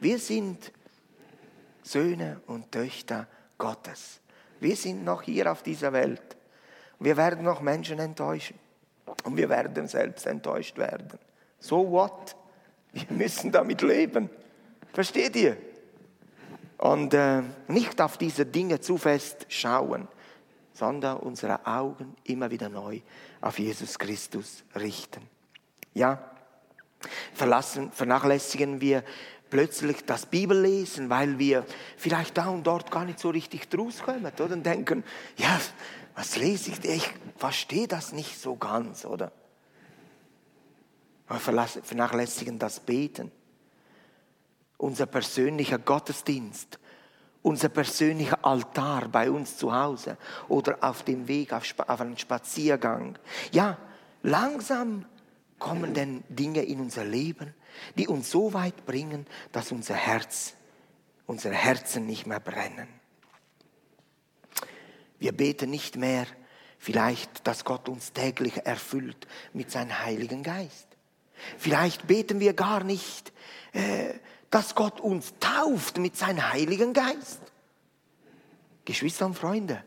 Wir 0.00 0.18
sind 0.18 0.72
Söhne 1.82 2.40
und 2.46 2.72
Töchter 2.72 3.26
Gottes. 3.58 4.20
Wir 4.60 4.76
sind 4.76 5.04
noch 5.04 5.22
hier 5.22 5.50
auf 5.50 5.62
dieser 5.62 5.92
Welt. 5.92 6.36
Wir 6.98 7.16
werden 7.16 7.44
noch 7.44 7.60
Menschen 7.60 7.98
enttäuschen. 7.98 8.58
Und 9.24 9.36
wir 9.36 9.48
werden 9.48 9.86
selbst 9.88 10.26
enttäuscht 10.26 10.78
werden. 10.78 11.18
So 11.58 11.90
what? 11.90 12.36
Wir 12.92 13.06
müssen 13.10 13.52
damit 13.52 13.82
leben. 13.82 14.30
Versteht 14.92 15.36
ihr? 15.36 15.56
Und 16.78 17.14
äh, 17.14 17.42
nicht 17.68 18.00
auf 18.00 18.18
diese 18.18 18.46
Dinge 18.46 18.80
zu 18.80 18.98
fest 18.98 19.46
schauen, 19.48 20.08
sondern 20.72 21.18
unsere 21.18 21.66
Augen 21.66 22.14
immer 22.24 22.50
wieder 22.50 22.68
neu 22.68 23.00
auf 23.40 23.58
Jesus 23.58 23.98
Christus 23.98 24.64
richten. 24.74 25.22
Ja, 25.94 26.30
verlassen, 27.32 27.90
vernachlässigen 27.92 28.80
wir 28.80 29.02
plötzlich 29.50 30.04
das 30.04 30.26
Bibellesen, 30.26 31.10
weil 31.10 31.38
wir 31.38 31.64
vielleicht 31.96 32.36
da 32.36 32.48
und 32.48 32.66
dort 32.66 32.90
gar 32.90 33.04
nicht 33.04 33.18
so 33.18 33.30
richtig 33.30 33.68
draus 33.68 34.02
kommen 34.02 34.26
oder? 34.26 34.54
und 34.54 34.64
denken, 34.64 35.04
ja, 35.36 35.60
was 36.14 36.36
lese 36.36 36.70
ich? 36.70 36.84
Ich 36.84 37.10
verstehe 37.36 37.86
das 37.86 38.12
nicht 38.12 38.40
so 38.40 38.56
ganz, 38.56 39.04
oder? 39.04 39.32
Wir 41.28 41.38
vernachlässigen 41.38 42.58
das 42.58 42.80
Beten. 42.80 43.32
Unser 44.78 45.06
persönlicher 45.06 45.78
Gottesdienst, 45.78 46.78
unser 47.42 47.68
persönlicher 47.68 48.44
Altar 48.44 49.08
bei 49.08 49.30
uns 49.30 49.56
zu 49.56 49.74
Hause 49.74 50.16
oder 50.48 50.78
auf 50.82 51.02
dem 51.02 51.28
Weg 51.28 51.52
auf, 51.52 51.64
einen 52.00 52.18
Spaziergang. 52.18 53.18
Ja, 53.52 53.78
langsam 54.22 55.06
kommen 55.58 55.94
denn 55.94 56.24
Dinge 56.28 56.62
in 56.62 56.80
unser 56.80 57.04
Leben, 57.04 57.54
die 57.96 58.08
uns 58.08 58.30
so 58.30 58.52
weit 58.52 58.86
bringen, 58.86 59.26
dass 59.52 59.72
unser 59.72 59.94
Herz, 59.94 60.54
unsere 61.26 61.54
Herzen 61.54 62.06
nicht 62.06 62.26
mehr 62.26 62.40
brennen. 62.40 62.88
Wir 65.18 65.32
beten 65.32 65.70
nicht 65.70 65.96
mehr 65.96 66.26
vielleicht, 66.78 67.46
dass 67.46 67.64
Gott 67.64 67.88
uns 67.88 68.12
täglich 68.12 68.66
erfüllt 68.66 69.26
mit 69.52 69.70
seinem 69.70 69.98
Heiligen 69.98 70.42
Geist. 70.42 70.88
Vielleicht 71.58 72.06
beten 72.06 72.40
wir 72.40 72.54
gar 72.54 72.84
nicht, 72.84 73.32
äh, 73.72 74.14
dass 74.50 74.74
Gott 74.74 75.00
uns 75.00 75.34
tauft 75.40 75.98
mit 75.98 76.16
seinem 76.16 76.52
Heiligen 76.52 76.92
Geist. 76.92 77.40
Geschwister 78.84 79.26
und 79.26 79.34
Freunde, 79.34 79.82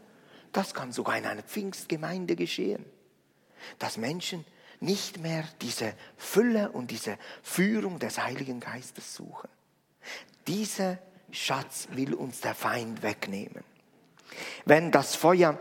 das 0.52 0.74
kann 0.74 0.92
sogar 0.92 1.18
in 1.18 1.26
einer 1.26 1.44
Pfingstgemeinde 1.44 2.36
geschehen, 2.36 2.86
dass 3.78 3.98
Menschen 3.98 4.46
nicht 4.82 5.20
mehr 5.20 5.44
diese 5.62 5.94
Fülle 6.18 6.72
und 6.72 6.92
diese 6.92 7.18
Führung 7.44 8.00
des 8.00 8.20
Heiligen 8.20 8.60
Geistes 8.60 9.16
suchen. 9.16 9.50
Dieser 10.48 11.00
Schatz 11.32 11.88
will 11.92 12.14
uns 12.14 12.42
der 12.42 12.56
Feind 12.56 13.02
wegnehmen. 13.04 13.64
Wenn 14.66 14.92
das 14.92 15.16
Feuer 15.16 15.58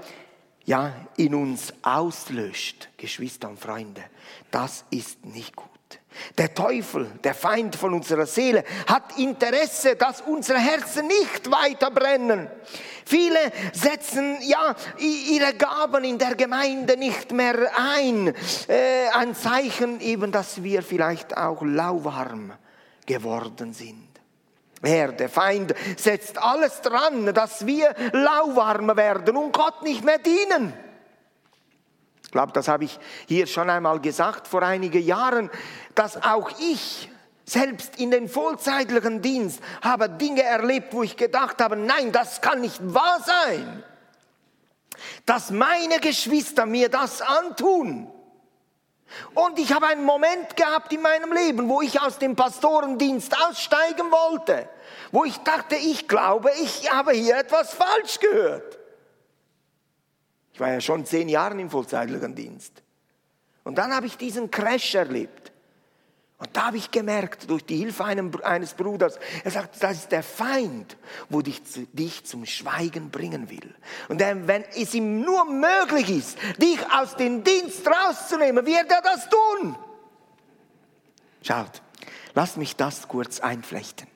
ja 0.64 1.08
in 1.16 1.34
uns 1.34 1.72
auslöscht, 1.82 2.90
Geschwister 2.96 3.48
und 3.48 3.58
Freunde, 3.58 4.04
das 4.50 4.84
ist 4.90 5.24
nicht 5.24 5.56
gut. 5.56 5.68
Der 6.36 6.54
Teufel, 6.54 7.06
der 7.24 7.34
Feind 7.34 7.76
von 7.76 7.94
unserer 7.94 8.26
Seele, 8.26 8.64
hat 8.86 9.18
Interesse, 9.18 9.96
dass 9.96 10.20
unsere 10.20 10.58
Herzen 10.58 11.06
nicht 11.06 11.50
weiter 11.50 11.90
brennen. 11.90 12.48
Viele 13.04 13.38
setzen 13.72 14.36
ja 14.42 14.74
ihre 14.98 15.54
Gaben 15.54 16.04
in 16.04 16.18
der 16.18 16.34
Gemeinde 16.34 16.98
nicht 16.98 17.32
mehr 17.32 17.70
ein. 17.76 18.34
Äh, 18.68 19.08
ein 19.14 19.34
Zeichen 19.34 20.00
eben, 20.00 20.30
dass 20.30 20.62
wir 20.62 20.82
vielleicht 20.82 21.36
auch 21.36 21.62
lauwarm 21.62 22.52
geworden 23.06 23.72
sind. 23.72 24.08
Er, 24.82 25.12
der 25.12 25.28
Feind, 25.28 25.74
setzt 25.96 26.38
alles 26.38 26.82
dran, 26.82 27.32
dass 27.34 27.66
wir 27.66 27.94
lauwarm 28.12 28.96
werden 28.96 29.36
und 29.36 29.52
Gott 29.52 29.82
nicht 29.82 30.04
mehr 30.04 30.18
dienen. 30.18 30.72
Ich 32.28 32.32
glaube, 32.32 32.52
das 32.52 32.68
habe 32.68 32.84
ich 32.84 33.00
hier 33.26 33.46
schon 33.46 33.70
einmal 33.70 34.00
gesagt 34.00 34.48
vor 34.48 34.62
einigen 34.62 35.02
Jahren, 35.02 35.50
dass 35.94 36.22
auch 36.22 36.50
ich 36.60 37.08
selbst 37.46 37.98
in 37.98 38.10
den 38.10 38.28
vollzeitlichen 38.28 39.22
Dienst 39.22 39.62
habe 39.80 40.10
Dinge 40.10 40.42
erlebt, 40.42 40.92
wo 40.92 41.02
ich 41.02 41.16
gedacht 41.16 41.62
habe, 41.62 41.74
nein, 41.74 42.12
das 42.12 42.42
kann 42.42 42.60
nicht 42.60 42.80
wahr 42.92 43.18
sein, 43.24 43.82
dass 45.24 45.50
meine 45.50 46.00
Geschwister 46.00 46.66
mir 46.66 46.90
das 46.90 47.22
antun. 47.22 48.12
Und 49.32 49.58
ich 49.58 49.72
habe 49.72 49.86
einen 49.86 50.04
Moment 50.04 50.54
gehabt 50.54 50.92
in 50.92 51.00
meinem 51.00 51.32
Leben, 51.32 51.66
wo 51.66 51.80
ich 51.80 51.98
aus 51.98 52.18
dem 52.18 52.36
Pastorendienst 52.36 53.34
aussteigen 53.42 54.10
wollte, 54.10 54.68
wo 55.12 55.24
ich 55.24 55.38
dachte, 55.38 55.76
ich 55.76 56.08
glaube, 56.08 56.50
ich 56.62 56.92
habe 56.92 57.12
hier 57.12 57.38
etwas 57.38 57.72
falsch 57.72 58.20
gehört. 58.20 58.77
Ich 60.58 60.60
war 60.60 60.72
ja 60.72 60.80
schon 60.80 61.06
zehn 61.06 61.28
Jahre 61.28 61.56
im 61.60 61.70
vollzeitlichen 61.70 62.34
Dienst. 62.34 62.82
Und 63.62 63.78
dann 63.78 63.94
habe 63.94 64.06
ich 64.06 64.16
diesen 64.16 64.50
Crash 64.50 64.96
erlebt. 64.96 65.52
Und 66.38 66.48
da 66.56 66.66
habe 66.66 66.78
ich 66.78 66.90
gemerkt, 66.90 67.48
durch 67.48 67.64
die 67.64 67.76
Hilfe 67.76 68.04
eines 68.04 68.74
Bruders, 68.74 69.20
er 69.44 69.52
sagt, 69.52 69.80
das 69.80 69.98
ist 69.98 70.10
der 70.10 70.24
Feind, 70.24 70.96
wo 71.28 71.42
dich, 71.42 71.62
dich 71.92 72.24
zum 72.24 72.44
Schweigen 72.44 73.10
bringen 73.10 73.48
will. 73.50 73.72
Und 74.08 74.18
wenn 74.18 74.64
es 74.74 74.94
ihm 74.94 75.20
nur 75.20 75.44
möglich 75.44 76.10
ist, 76.10 76.38
dich 76.60 76.80
aus 76.92 77.14
dem 77.14 77.44
Dienst 77.44 77.86
rauszunehmen, 77.86 78.66
wird 78.66 78.90
er 78.90 79.02
das 79.02 79.28
tun. 79.28 79.76
Schaut, 81.40 81.82
lasst 82.34 82.56
mich 82.56 82.74
das 82.74 83.06
kurz 83.06 83.38
einflechten. 83.38 84.08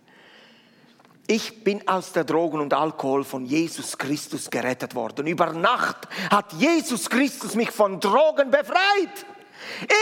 Ich 1.32 1.64
bin 1.64 1.88
aus 1.88 2.12
der 2.12 2.24
Drogen 2.24 2.60
und 2.60 2.74
Alkohol 2.74 3.24
von 3.24 3.46
Jesus 3.46 3.96
Christus 3.96 4.50
gerettet 4.50 4.94
worden. 4.94 5.26
Über 5.26 5.54
Nacht 5.54 6.06
hat 6.30 6.52
Jesus 6.52 7.08
Christus 7.08 7.54
mich 7.54 7.70
von 7.70 7.98
Drogen 8.00 8.50
befreit. 8.50 9.24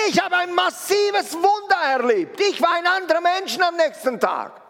Ich 0.08 0.20
habe 0.20 0.38
ein 0.38 0.52
massives 0.52 1.34
Wunder 1.34 1.76
erlebt. 1.88 2.40
Ich 2.40 2.60
war 2.60 2.72
ein 2.72 2.84
anderer 2.84 3.20
Mensch 3.20 3.56
am 3.60 3.76
nächsten 3.76 4.18
Tag. 4.18 4.60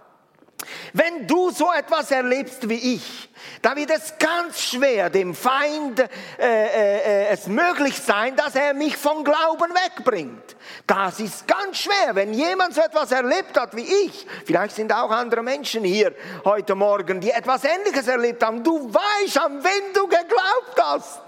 Wenn 0.92 1.26
du 1.26 1.50
so 1.50 1.72
etwas 1.72 2.10
erlebst 2.10 2.68
wie 2.68 2.94
ich, 2.94 3.30
dann 3.62 3.76
wird 3.76 3.90
es 3.90 4.14
ganz 4.18 4.60
schwer 4.60 5.10
dem 5.10 5.34
Feind 5.34 6.00
äh, 6.00 6.06
äh, 6.38 6.98
äh, 6.98 7.26
es 7.28 7.46
möglich 7.46 7.96
sein, 7.98 8.36
dass 8.36 8.54
er 8.54 8.74
mich 8.74 8.96
vom 8.96 9.24
Glauben 9.24 9.72
wegbringt. 9.72 10.56
Das 10.86 11.20
ist 11.20 11.46
ganz 11.46 11.78
schwer, 11.78 12.14
wenn 12.14 12.32
jemand 12.32 12.74
so 12.74 12.80
etwas 12.80 13.12
erlebt 13.12 13.58
hat 13.58 13.74
wie 13.76 13.86
ich. 14.06 14.26
Vielleicht 14.46 14.76
sind 14.76 14.92
auch 14.92 15.10
andere 15.10 15.42
Menschen 15.42 15.84
hier 15.84 16.14
heute 16.44 16.74
Morgen, 16.74 17.20
die 17.20 17.30
etwas 17.30 17.64
Ähnliches 17.64 18.08
erlebt 18.08 18.42
haben. 18.42 18.62
Du 18.64 18.92
weißt, 18.92 19.38
an 19.38 19.62
wen 19.62 19.92
du 19.94 20.06
geglaubt 20.06 20.82
hast. 20.82 21.20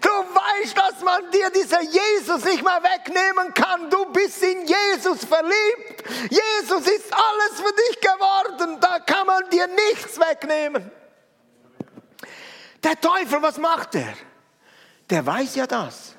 Du 0.00 0.11
weißt, 0.52 0.76
dass 0.76 1.00
man 1.02 1.30
dir 1.30 1.50
dieser 1.50 1.82
Jesus 1.82 2.44
nicht 2.44 2.62
mehr 2.62 2.82
wegnehmen 2.82 3.54
kann. 3.54 3.90
Du 3.90 4.06
bist 4.12 4.42
in 4.42 4.66
Jesus 4.66 5.24
verliebt. 5.24 6.04
Jesus 6.30 6.86
ist 6.86 7.12
alles 7.12 7.60
für 7.60 7.72
dich 7.72 8.00
geworden. 8.00 8.78
Da 8.80 8.98
kann 9.00 9.26
man 9.26 9.48
dir 9.50 9.66
nichts 9.66 10.18
wegnehmen. 10.18 10.90
Der 12.82 13.00
Teufel, 13.00 13.40
was 13.42 13.58
macht 13.58 13.94
er? 13.94 14.14
Der 15.08 15.24
weiß 15.24 15.54
ja 15.56 15.66
das. 15.66 16.14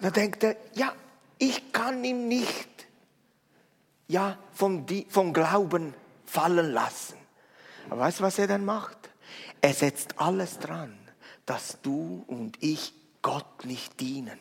Da 0.00 0.10
denkt 0.10 0.42
er, 0.44 0.56
ja, 0.74 0.92
ich 1.38 1.72
kann 1.72 2.02
ihm 2.04 2.28
nicht 2.28 2.68
ja, 4.08 4.36
vom, 4.52 4.86
vom 5.08 5.32
Glauben 5.32 5.94
fallen 6.26 6.72
lassen. 6.72 7.16
Aber 7.88 8.00
weißt 8.00 8.20
du, 8.20 8.24
was 8.24 8.38
er 8.38 8.46
dann 8.46 8.64
macht? 8.64 8.96
Er 9.60 9.74
setzt 9.74 10.18
alles 10.18 10.58
dran, 10.58 10.98
dass 11.46 11.78
du 11.82 12.24
und 12.26 12.62
ich 12.62 12.92
Gott 13.22 13.64
nicht 13.64 14.00
dienen 14.00 14.38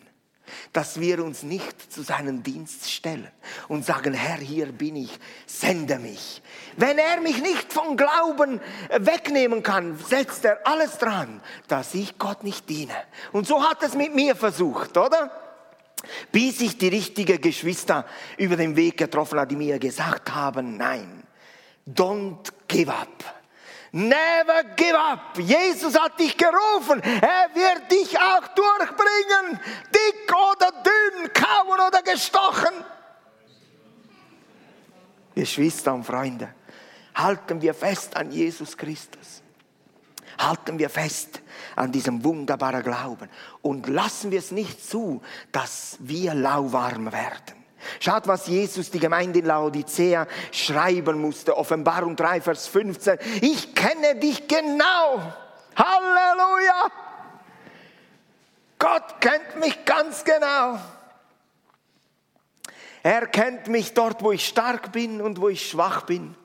dass 0.74 1.00
wir 1.00 1.24
uns 1.24 1.44
nicht 1.44 1.92
zu 1.92 2.02
seinem 2.02 2.44
Dienst 2.44 2.90
stellen 2.90 3.30
und 3.68 3.86
sagen, 3.86 4.14
Herr, 4.14 4.38
hier 4.38 4.72
bin 4.72 4.96
ich, 4.96 5.20
sende 5.46 6.00
mich. 6.00 6.42
Wenn 6.78 6.98
er 6.98 7.22
mich 7.22 7.42
nicht 7.42 7.72
vom 7.72 7.98
Glauben 7.98 8.60
wegnehmen 8.90 9.64
kann, 9.64 9.98
setzt 9.98 10.46
er 10.46 10.66
alles 10.66 10.98
dran, 10.98 11.42
dass 11.68 11.94
ich 11.94 12.18
Gott 12.18 12.44
nicht 12.44 12.70
diene. 12.70 12.96
Und 13.32 13.48
so 13.48 13.64
hat 13.64 13.84
es 13.84 13.96
mit 13.96 14.14
mir 14.16 14.36
versucht, 14.36 14.98
oder? 14.98 15.32
Bis 16.32 16.62
ich 16.62 16.78
die 16.78 16.88
richtigen 16.88 17.42
Geschwister 17.42 18.06
über 18.38 18.56
den 18.56 18.76
Weg 18.76 18.98
getroffen 18.98 19.38
habe, 19.38 19.48
die 19.48 19.58
mir 19.58 19.80
gesagt 19.80 20.34
haben, 20.34 20.78
nein, 20.78 21.24
don't 21.88 22.52
give 22.68 22.94
up. 22.94 23.39
Never 23.92 24.64
give 24.76 24.96
up. 24.96 25.38
Jesus 25.38 26.00
hat 26.00 26.20
dich 26.20 26.38
gerufen. 26.38 27.02
Er 27.02 27.50
wird 27.54 27.92
dich 27.92 28.18
auch 28.20 28.48
durchbringen. 28.50 29.60
Dick 29.94 30.36
oder 30.52 30.72
dünn, 30.84 31.34
kauen 31.34 31.80
oder 31.88 32.02
gestochen. 32.04 32.86
Geschwister 35.34 35.94
und 35.94 36.04
Freunde, 36.04 36.54
halten 37.16 37.62
wir 37.62 37.74
fest 37.74 38.16
an 38.16 38.32
Jesus 38.32 38.78
Christus. 38.78 39.42
Halten 40.38 40.78
wir 40.78 40.90
fest 40.90 41.42
an 41.76 41.92
diesem 41.92 42.24
wunderbaren 42.24 42.84
Glauben 42.84 43.30
und 43.62 43.88
lassen 43.88 44.32
wir 44.32 44.40
es 44.40 44.52
nicht 44.52 44.86
zu, 44.86 45.22
dass 45.52 45.98
wir 46.00 46.34
lauwarm 46.34 47.12
werden. 47.12 47.59
Schaut, 48.00 48.28
was 48.28 48.48
Jesus 48.48 48.92
die 48.92 49.00
Gemeinde 49.00 49.40
in 49.40 49.46
Laodicea 49.46 50.28
schreiben 50.52 51.22
musste. 51.22 51.58
Offenbarung 51.58 52.16
3, 52.16 52.42
Vers 52.42 52.68
15. 52.68 53.18
Ich 53.42 53.74
kenne 53.76 54.16
dich 54.16 54.48
genau. 54.48 55.22
Halleluja. 55.76 56.92
Gott 58.78 59.20
kennt 59.20 59.60
mich 59.60 59.86
ganz 59.86 60.24
genau. 60.24 60.80
Er 63.04 63.28
kennt 63.28 63.68
mich 63.68 63.94
dort, 63.94 64.24
wo 64.24 64.32
ich 64.32 64.48
stark 64.48 64.92
bin 64.92 65.22
und 65.22 65.40
wo 65.40 65.50
ich 65.50 65.70
schwach 65.70 66.04
bin. 66.04 66.36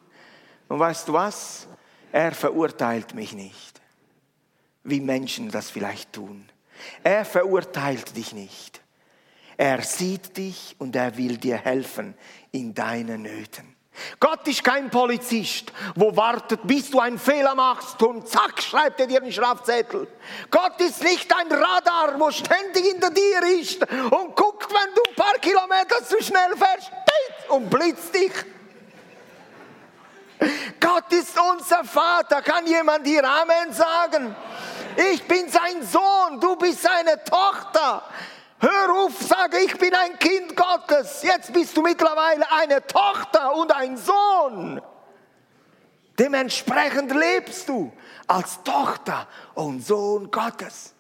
Und 0.69 0.79
weißt 0.79 1.09
du 1.09 1.13
was? 1.13 1.67
Er 2.13 2.33
verurteilt 2.33 3.15
mich 3.15 3.33
nicht, 3.33 3.81
wie 4.85 5.01
Menschen 5.01 5.51
das 5.51 5.71
vielleicht 5.71 6.13
tun. 6.13 6.49
Er 7.03 7.25
verurteilt 7.25 8.17
dich 8.17 8.33
nicht. 8.33 8.84
Er 9.57 9.83
sieht 9.83 10.37
dich 10.37 10.77
und 10.79 10.97
er 10.97 11.17
will 11.17 11.37
dir 11.37 11.57
helfen 11.57 12.15
in 12.53 12.75
deinen 12.75 13.23
Nöten. 13.23 13.75
Gott 14.19 14.47
ist 14.49 14.65
kein 14.65 14.91
Polizist, 14.91 15.73
wo 15.95 16.17
wartet, 16.17 16.61
bis 16.65 16.91
du 16.91 16.99
einen 16.99 17.19
Fehler 17.19 17.55
machst 17.55 18.03
und 18.03 18.29
zack, 18.29 18.61
schreibt 18.61 18.99
er 18.99 19.07
dir 19.07 19.23
einen 19.23 19.31
Strafzettel. 19.31 20.09
Gott 20.51 20.81
ist 20.81 21.03
nicht 21.03 21.33
ein 21.33 21.47
Radar, 21.51 22.19
wo 22.19 22.31
ständig 22.33 22.85
hinter 22.85 23.11
dir 23.11 23.61
ist 23.61 23.83
und 23.83 24.35
guckt, 24.35 24.69
wenn 24.69 24.95
du 24.95 25.03
ein 25.11 25.15
paar 25.15 25.39
Kilometer 25.41 26.05
zu 26.05 26.21
schnell 26.23 26.57
fährst 26.57 26.91
und 27.49 27.71
blitzt 27.71 28.15
dich. 28.15 28.33
Gott 30.81 31.13
ist 31.13 31.39
unser 31.39 31.85
Vater. 31.85 32.43
Kann 32.43 32.67
jemand 32.67 33.07
hier 33.07 33.25
Amen 33.25 33.73
sagen? 33.73 34.35
Ich 35.13 35.23
bin 35.27 35.49
sein 35.49 35.83
Sohn, 35.83 36.41
du 36.41 36.57
bist 36.57 36.83
seine 36.83 37.23
Tochter. 37.25 38.03
Hör 38.59 39.05
auf, 39.05 39.21
sage, 39.21 39.59
ich 39.59 39.77
bin 39.79 39.95
ein 39.95 40.19
Kind 40.19 40.57
Gottes. 40.57 41.23
Jetzt 41.23 41.53
bist 41.53 41.77
du 41.77 41.83
mittlerweile 41.83 42.51
eine 42.53 42.87
Tochter 42.87 43.55
und 43.57 43.73
ein 43.73 43.97
Sohn. 43.97 44.81
Dementsprechend 46.19 47.13
lebst 47.13 47.69
du 47.69 47.93
als 48.27 48.63
Tochter 48.63 49.27
und 49.55 49.85
Sohn 49.85 50.31
Gottes. 50.31 50.95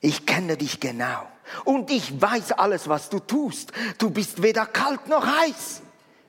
Ich 0.00 0.26
kenne 0.26 0.58
dich 0.58 0.78
genau 0.78 1.26
und 1.64 1.90
ich 1.90 2.20
weiß 2.20 2.52
alles, 2.52 2.88
was 2.88 3.08
du 3.08 3.20
tust. 3.20 3.72
Du 3.96 4.10
bist 4.10 4.42
weder 4.42 4.66
kalt 4.66 5.08
noch 5.08 5.26
heiß. 5.26 5.80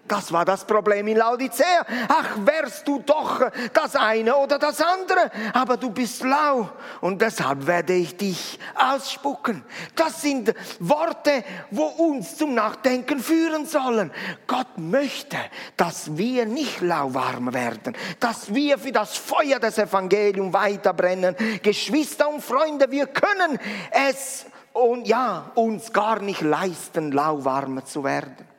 Das 0.08 0.32
war 0.32 0.46
das 0.46 0.66
Problem 0.66 1.08
in 1.08 1.18
Laodicea. 1.18 1.86
Ach, 2.08 2.38
wärst 2.38 2.88
du 2.88 3.00
doch 3.00 3.50
das 3.74 3.96
eine 3.96 4.36
oder 4.36 4.60
das 4.60 4.80
andere, 4.80 5.32
aber 5.54 5.78
du 5.78 5.90
bist 5.90 6.24
lau 6.24 6.70
und 7.02 7.22
deshalb 7.22 7.66
werde 7.66 7.94
ich 7.94 8.16
dich 8.16 8.60
ausspucken. 8.76 9.64
Das 9.96 10.22
sind 10.22 10.54
Worte, 10.80 11.44
wo 11.72 11.86
uns 11.86 12.38
zum 12.38 12.54
Nachdenken 12.54 13.20
führen 13.20 13.66
sollen. 13.66 14.12
Gott 14.46 14.78
möchte, 14.78 15.38
dass 15.76 16.16
wir 16.16 16.46
nicht 16.46 16.82
lauwarm 16.82 17.54
werden, 17.54 17.98
dass 18.20 18.54
wir 18.54 18.78
für 18.78 18.92
das 18.92 19.18
Feuer 19.18 19.60
des 19.60 19.80
Evangeliums 19.80 20.54
weiterbrennen. 20.54 21.36
Geschwister 21.64 22.30
und 22.30 22.44
Freunde, 22.44 22.92
wir 22.92 23.08
können 23.08 23.58
es 23.92 24.46
und 24.74 25.08
ja, 25.08 25.52
uns 25.56 25.92
gar 25.92 26.20
nicht 26.20 26.42
leisten, 26.42 27.12
lauwarm 27.12 27.84
zu 27.86 28.04
werden. 28.04 28.55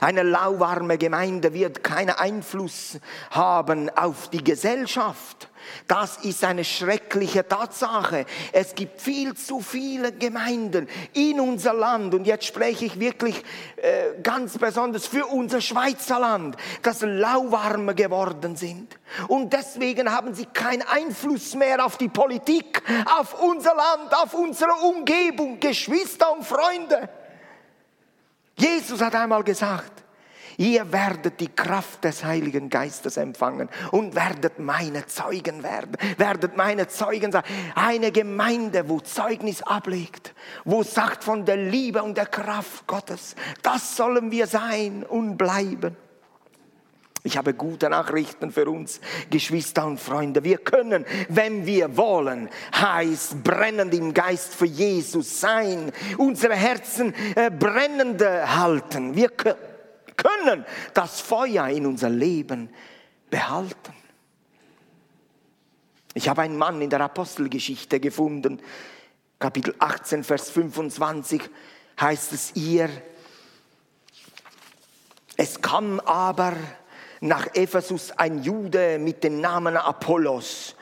Eine 0.00 0.22
lauwarme 0.22 0.98
Gemeinde 0.98 1.54
wird 1.54 1.82
keinen 1.82 2.10
Einfluss 2.10 2.98
haben 3.30 3.90
auf 3.90 4.28
die 4.28 4.42
Gesellschaft. 4.42 5.48
Das 5.86 6.18
ist 6.18 6.44
eine 6.44 6.64
schreckliche 6.64 7.46
Tatsache. 7.46 8.26
Es 8.52 8.74
gibt 8.74 9.00
viel 9.00 9.34
zu 9.34 9.60
viele 9.60 10.12
Gemeinden 10.12 10.88
in 11.12 11.40
unser 11.40 11.74
Land 11.74 12.14
und 12.14 12.26
jetzt 12.26 12.46
spreche 12.46 12.84
ich 12.84 12.98
wirklich 12.98 13.42
äh, 13.76 14.20
ganz 14.22 14.58
besonders 14.58 15.06
für 15.06 15.26
unser 15.26 15.60
Schweizer 15.60 16.18
Land, 16.18 16.56
das 16.82 17.02
lauwarm 17.02 17.94
geworden 17.94 18.56
sind. 18.56 18.98
Und 19.28 19.52
deswegen 19.52 20.10
haben 20.10 20.34
sie 20.34 20.46
keinen 20.46 20.82
Einfluss 20.82 21.54
mehr 21.54 21.84
auf 21.84 21.96
die 21.96 22.08
Politik, 22.08 22.82
auf 23.18 23.40
unser 23.42 23.74
Land, 23.74 24.14
auf 24.14 24.34
unsere 24.34 24.72
Umgebung, 24.72 25.60
Geschwister 25.60 26.32
und 26.32 26.44
Freunde. 26.44 27.08
Jesus 28.56 29.00
hat 29.00 29.14
einmal 29.14 29.42
gesagt, 29.42 30.04
ihr 30.56 30.92
werdet 30.92 31.40
die 31.40 31.48
Kraft 31.48 32.04
des 32.04 32.24
Heiligen 32.24 32.68
Geistes 32.68 33.16
empfangen 33.16 33.68
und 33.90 34.14
werdet 34.14 34.58
meine 34.58 35.06
Zeugen 35.06 35.62
werden, 35.62 35.96
werdet 36.18 36.56
meine 36.56 36.88
Zeugen 36.88 37.32
sein. 37.32 37.42
Eine 37.74 38.12
Gemeinde, 38.12 38.88
wo 38.88 39.00
Zeugnis 39.00 39.62
ablegt, 39.62 40.34
wo 40.64 40.82
sagt 40.82 41.24
von 41.24 41.44
der 41.44 41.56
Liebe 41.56 42.02
und 42.02 42.16
der 42.16 42.26
Kraft 42.26 42.86
Gottes, 42.86 43.34
das 43.62 43.96
sollen 43.96 44.30
wir 44.30 44.46
sein 44.46 45.04
und 45.04 45.36
bleiben. 45.36 45.96
Ich 47.24 47.36
habe 47.36 47.54
gute 47.54 47.88
Nachrichten 47.88 48.50
für 48.50 48.68
uns, 48.68 49.00
Geschwister 49.30 49.86
und 49.86 50.00
Freunde. 50.00 50.42
Wir 50.42 50.58
können, 50.58 51.06
wenn 51.28 51.66
wir 51.66 51.96
wollen, 51.96 52.48
heiß, 52.74 53.36
brennend 53.44 53.94
im 53.94 54.12
Geist 54.12 54.54
für 54.54 54.66
Jesus 54.66 55.40
sein, 55.40 55.92
unsere 56.18 56.56
Herzen 56.56 57.14
äh, 57.36 57.50
brennende 57.50 58.56
halten. 58.56 59.14
Wir 59.14 59.28
können 59.30 60.66
das 60.94 61.20
Feuer 61.20 61.68
in 61.68 61.86
unser 61.86 62.10
Leben 62.10 62.70
behalten. 63.30 63.94
Ich 66.14 66.28
habe 66.28 66.42
einen 66.42 66.58
Mann 66.58 66.82
in 66.82 66.90
der 66.90 67.00
Apostelgeschichte 67.00 68.00
gefunden, 68.00 68.60
Kapitel 69.38 69.74
18, 69.78 70.24
Vers 70.24 70.50
25 70.50 71.42
heißt 72.00 72.32
es 72.32 72.54
ihr, 72.54 72.90
es 75.36 75.60
kam 75.60 75.98
aber 76.00 76.54
nach 77.22 77.46
Ephesus 77.54 78.12
ein 78.16 78.42
Jude 78.42 78.98
mit 78.98 79.24
dem 79.24 79.40
Namen 79.40 79.76
Apollos 79.76 80.76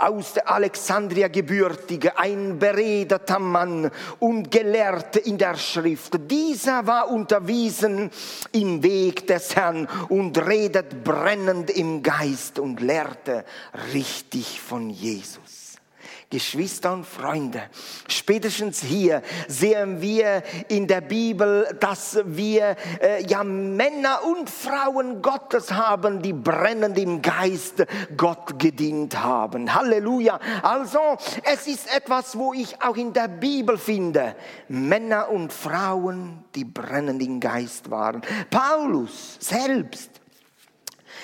aus 0.00 0.34
der 0.34 0.50
Alexandria 0.50 1.28
gebürtige, 1.28 2.18
ein 2.18 2.58
beredeter 2.58 3.38
Mann 3.38 3.90
und 4.18 4.50
Gelehrter 4.50 5.24
in 5.24 5.38
der 5.38 5.56
Schrift. 5.56 6.18
Dieser 6.30 6.86
war 6.86 7.10
unterwiesen 7.10 8.10
im 8.52 8.82
Weg 8.82 9.26
des 9.26 9.56
Herrn 9.56 9.88
und 10.08 10.38
redet 10.46 11.02
brennend 11.04 11.70
im 11.70 12.02
Geist 12.02 12.58
und 12.58 12.80
lehrte 12.80 13.44
richtig 13.92 14.60
von 14.60 14.90
Jesus. 14.90 15.47
Geschwister 16.30 16.92
und 16.92 17.06
Freunde, 17.06 17.62
spätestens 18.06 18.82
hier 18.82 19.22
sehen 19.46 20.02
wir 20.02 20.42
in 20.68 20.86
der 20.86 21.00
Bibel, 21.00 21.74
dass 21.80 22.18
wir 22.22 22.76
äh, 23.00 23.24
ja 23.24 23.42
Männer 23.42 24.20
und 24.26 24.50
Frauen 24.50 25.22
Gottes 25.22 25.72
haben, 25.72 26.20
die 26.20 26.34
brennend 26.34 26.98
im 26.98 27.22
Geist 27.22 27.86
Gott 28.14 28.58
gedient 28.58 29.18
haben. 29.18 29.74
Halleluja. 29.74 30.38
Also 30.62 30.98
es 31.44 31.66
ist 31.66 31.96
etwas, 31.96 32.36
wo 32.36 32.52
ich 32.52 32.82
auch 32.82 32.96
in 32.96 33.14
der 33.14 33.28
Bibel 33.28 33.78
finde. 33.78 34.36
Männer 34.68 35.30
und 35.30 35.50
Frauen, 35.50 36.44
die 36.54 36.66
brennend 36.66 37.22
im 37.22 37.40
Geist 37.40 37.90
waren. 37.90 38.20
Paulus 38.50 39.38
selbst 39.40 40.10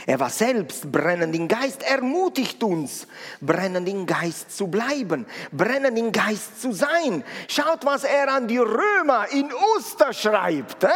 Er 0.07 0.21
war 0.21 0.29
selbst 0.29 0.91
brennend 0.93 1.35
im 1.35 1.49
Geist, 1.49 1.83
ermutigt 1.83 2.63
uns, 2.63 3.07
brennend 3.41 3.89
im 3.89 4.05
Geist 4.05 4.55
zu 4.55 4.67
bleiben, 4.67 5.25
brennend 5.51 5.99
im 5.99 6.13
Geist 6.13 6.61
zu 6.61 6.73
sein. 6.73 7.25
Schaut, 7.49 7.87
was 7.87 8.05
er 8.05 8.31
an 8.31 8.47
die 8.47 8.59
Römer 8.59 9.27
in 9.31 9.51
Oster 9.77 10.13
schreibt. 10.13 10.87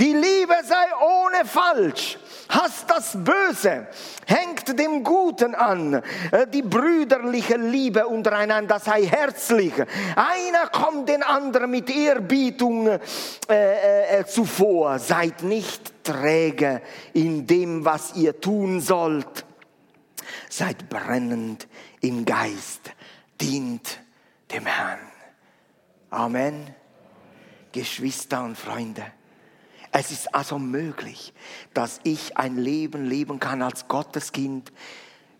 Die 0.00 0.12
Liebe 0.12 0.54
sei 0.64 0.86
ohne 1.00 1.44
falsch. 1.44 2.18
Hasst 2.48 2.86
das 2.88 3.12
Böse, 3.12 3.88
hängt 4.26 4.78
dem 4.78 5.04
Guten 5.04 5.54
an. 5.54 6.02
Äh, 6.32 6.46
die 6.46 6.62
brüderliche 6.62 7.56
Liebe 7.56 8.06
untereinander 8.06 8.78
sei 8.78 9.04
herzlich. 9.04 9.72
Einer 10.16 10.68
kommt 10.68 11.10
den 11.10 11.22
anderen 11.22 11.70
mit 11.70 11.90
Ehrbietung 11.90 12.86
äh, 12.86 12.98
äh, 13.50 14.20
äh, 14.20 14.26
zuvor. 14.26 14.98
Seid 14.98 15.42
nicht 15.42 16.04
träge 16.04 16.80
in 17.12 17.46
dem, 17.46 17.84
was 17.84 18.16
ihr 18.16 18.40
tun 18.40 18.80
sollt. 18.80 19.44
Seid 20.48 20.88
brennend 20.88 21.68
im 22.00 22.24
Geist. 22.24 22.92
Dient 23.38 24.00
dem 24.50 24.64
Herrn. 24.64 24.98
Amen. 26.10 26.74
Geschwister 27.72 28.42
und 28.42 28.56
Freunde. 28.56 29.04
Es 29.92 30.10
ist 30.10 30.34
also 30.34 30.58
möglich, 30.58 31.32
dass 31.74 32.00
ich 32.02 32.36
ein 32.36 32.56
Leben 32.56 33.04
leben 33.06 33.40
kann 33.40 33.62
als 33.62 33.88
Gotteskind 33.88 34.72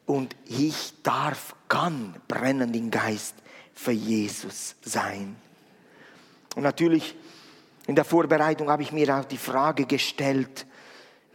und 0.06 0.34
ich 0.46 0.94
darf, 1.02 1.54
kann 1.68 2.16
brennend 2.28 2.74
im 2.74 2.90
Geist 2.90 3.34
für 3.74 3.92
Jesus 3.92 4.74
sein. 4.80 5.36
Und 6.56 6.62
natürlich 6.62 7.14
in 7.86 7.94
der 7.94 8.04
Vorbereitung 8.04 8.70
habe 8.70 8.82
ich 8.82 8.92
mir 8.92 9.16
auch 9.16 9.24
die 9.24 9.38
Frage 9.38 9.84
gestellt, 9.84 10.66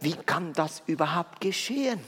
wie 0.00 0.14
kann 0.14 0.52
das 0.52 0.82
überhaupt 0.86 1.40
geschehen? 1.40 2.00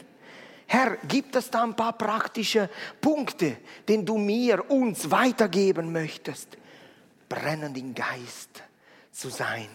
Herr, 0.67 0.97
gibt 1.09 1.37
es 1.37 1.51
da 1.51 1.63
ein 1.63 1.77
paar 1.77 1.93
praktische 1.93 2.69
Punkte, 3.01 3.57
den 3.89 4.05
du 4.05 4.19
mir, 4.19 4.69
uns 4.71 5.11
weitergeben 5.11 5.93
möchtest? 5.93 6.59
Brennend 7.29 7.79
im 7.79 7.95
Geist 7.95 8.63
zu 9.13 9.31
sein 9.31 9.69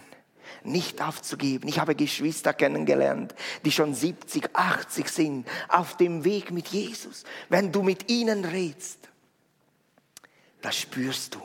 nicht 0.64 1.02
aufzugeben. 1.02 1.68
Ich 1.68 1.78
habe 1.78 1.94
Geschwister 1.94 2.52
kennengelernt, 2.52 3.34
die 3.64 3.72
schon 3.72 3.94
70, 3.94 4.54
80 4.54 5.08
sind, 5.08 5.48
auf 5.68 5.96
dem 5.96 6.24
Weg 6.24 6.50
mit 6.50 6.68
Jesus. 6.68 7.24
Wenn 7.48 7.72
du 7.72 7.82
mit 7.82 8.10
ihnen 8.10 8.44
redst, 8.44 8.98
da 10.60 10.70
spürst 10.70 11.34
du, 11.34 11.40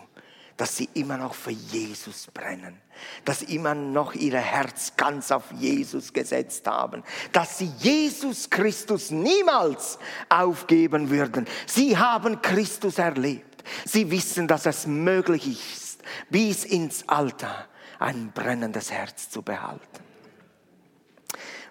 dass 0.57 0.75
sie 0.75 0.89
immer 0.95 1.17
noch 1.17 1.35
für 1.35 1.51
Jesus 1.51 2.27
brennen, 2.33 2.81
dass 3.25 3.39
sie 3.39 3.55
immer 3.55 3.75
noch 3.75 4.15
ihr 4.15 4.37
Herz 4.39 4.93
ganz 4.97 5.31
auf 5.31 5.43
Jesus 5.51 6.13
gesetzt 6.13 6.65
haben, 6.67 7.03
dass 7.31 7.59
sie 7.59 7.71
Jesus 7.79 8.49
Christus 8.49 9.11
niemals 9.11 9.99
aufgeben 10.29 11.11
würden. 11.11 11.45
Sie 11.67 11.97
haben 11.97 12.41
Christus 12.41 12.97
erlebt. 12.97 13.63
Sie 13.85 14.09
wissen, 14.09 14.47
dass 14.47 14.65
es 14.65 14.87
möglich 14.87 15.47
ist, 15.47 16.01
bis 16.29 16.63
ins 16.63 17.07
Alter 17.07 17.67
ein 17.99 18.31
brennendes 18.33 18.91
Herz 18.91 19.29
zu 19.29 19.41
behalten. 19.41 19.81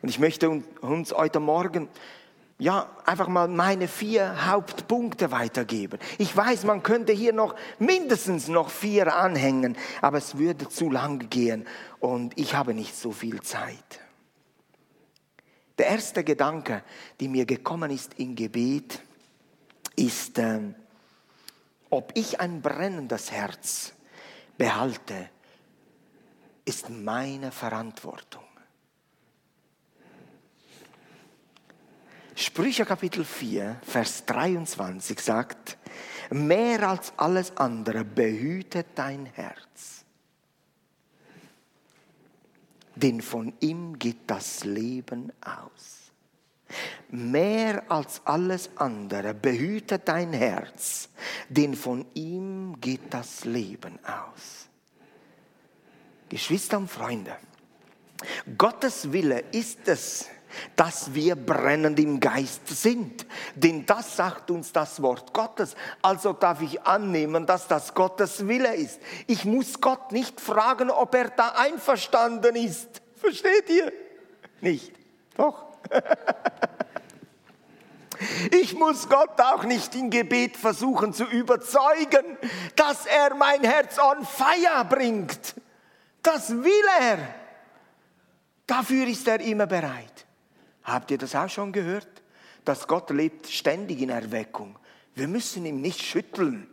Und 0.02 0.08
ich 0.08 0.18
möchte 0.18 0.50
uns 0.80 1.12
heute 1.12 1.40
Morgen 1.40 1.88
ja, 2.58 2.88
einfach 3.04 3.28
mal 3.28 3.48
meine 3.48 3.86
vier 3.86 4.46
Hauptpunkte 4.46 5.30
weitergeben. 5.30 5.98
Ich 6.16 6.34
weiß, 6.34 6.64
man 6.64 6.82
könnte 6.82 7.12
hier 7.12 7.34
noch 7.34 7.54
mindestens 7.78 8.48
noch 8.48 8.70
vier 8.70 9.14
anhängen, 9.14 9.76
aber 10.00 10.18
es 10.18 10.38
würde 10.38 10.68
zu 10.68 10.90
lang 10.90 11.28
gehen 11.28 11.66
und 12.00 12.38
ich 12.38 12.54
habe 12.54 12.72
nicht 12.72 12.96
so 12.96 13.12
viel 13.12 13.42
Zeit. 13.42 14.00
Der 15.76 15.88
erste 15.88 16.24
Gedanke, 16.24 16.82
der 17.20 17.28
mir 17.28 17.44
gekommen 17.44 17.90
ist 17.90 18.18
im 18.18 18.34
Gebet, 18.34 19.02
ist, 19.94 20.38
äh, 20.38 20.60
ob 21.90 22.12
ich 22.14 22.40
ein 22.40 22.62
brennendes 22.62 23.30
Herz 23.32 23.92
behalte 24.56 25.28
ist 26.66 26.90
meine 26.90 27.52
Verantwortung. 27.52 28.42
Sprüche 32.34 32.84
Kapitel 32.84 33.24
4, 33.24 33.80
Vers 33.82 34.26
23 34.26 35.18
sagt, 35.18 35.78
mehr 36.28 36.86
als 36.86 37.14
alles 37.16 37.56
andere 37.56 38.04
behüte 38.04 38.84
dein 38.94 39.24
Herz, 39.24 40.04
denn 42.94 43.22
von 43.22 43.54
ihm 43.60 43.98
geht 43.98 44.28
das 44.28 44.64
Leben 44.64 45.32
aus. 45.40 46.12
Mehr 47.08 47.90
als 47.90 48.20
alles 48.24 48.68
andere 48.76 49.32
behüte 49.32 49.98
dein 49.98 50.32
Herz, 50.32 51.08
denn 51.48 51.74
von 51.74 52.04
ihm 52.14 52.78
geht 52.80 53.14
das 53.14 53.44
Leben 53.44 53.98
aus. 54.04 54.65
Geschwister 56.28 56.78
und 56.78 56.90
Freunde, 56.90 57.36
Gottes 58.56 59.12
Wille 59.12 59.44
ist 59.52 59.86
es, 59.86 60.28
dass 60.74 61.12
wir 61.14 61.36
brennend 61.36 61.98
im 61.98 62.18
Geist 62.18 62.66
sind. 62.68 63.26
Denn 63.54 63.84
das 63.84 64.16
sagt 64.16 64.50
uns 64.50 64.72
das 64.72 65.02
Wort 65.02 65.32
Gottes. 65.32 65.76
Also 66.02 66.32
darf 66.32 66.62
ich 66.62 66.82
annehmen, 66.82 67.46
dass 67.46 67.68
das 67.68 67.94
Gottes 67.94 68.46
Wille 68.46 68.74
ist. 68.74 69.00
Ich 69.26 69.44
muss 69.44 69.80
Gott 69.80 70.12
nicht 70.12 70.40
fragen, 70.40 70.90
ob 70.90 71.14
er 71.14 71.28
da 71.28 71.50
einverstanden 71.56 72.56
ist. 72.56 73.02
Versteht 73.16 73.68
ihr? 73.68 73.92
Nicht. 74.60 74.92
Doch. 75.36 75.64
Ich 78.50 78.74
muss 78.74 79.10
Gott 79.10 79.38
auch 79.38 79.64
nicht 79.64 79.94
im 79.94 80.08
Gebet 80.08 80.56
versuchen 80.56 81.12
zu 81.12 81.24
überzeugen, 81.24 82.38
dass 82.74 83.04
er 83.04 83.34
mein 83.34 83.62
Herz 83.62 83.98
on 83.98 84.24
fire 84.24 84.86
bringt. 84.88 85.54
Das 86.26 86.50
will 86.50 86.88
er. 87.00 87.18
Dafür 88.66 89.06
ist 89.06 89.28
er 89.28 89.38
immer 89.40 89.66
bereit. 89.68 90.26
Habt 90.82 91.12
ihr 91.12 91.18
das 91.18 91.36
auch 91.36 91.48
schon 91.48 91.70
gehört? 91.70 92.08
Dass 92.64 92.88
Gott 92.88 93.10
lebt 93.10 93.46
ständig 93.46 94.00
in 94.00 94.10
Erweckung. 94.10 94.76
Wir 95.14 95.28
müssen 95.28 95.64
ihn 95.64 95.80
nicht 95.80 96.02
schütteln 96.02 96.68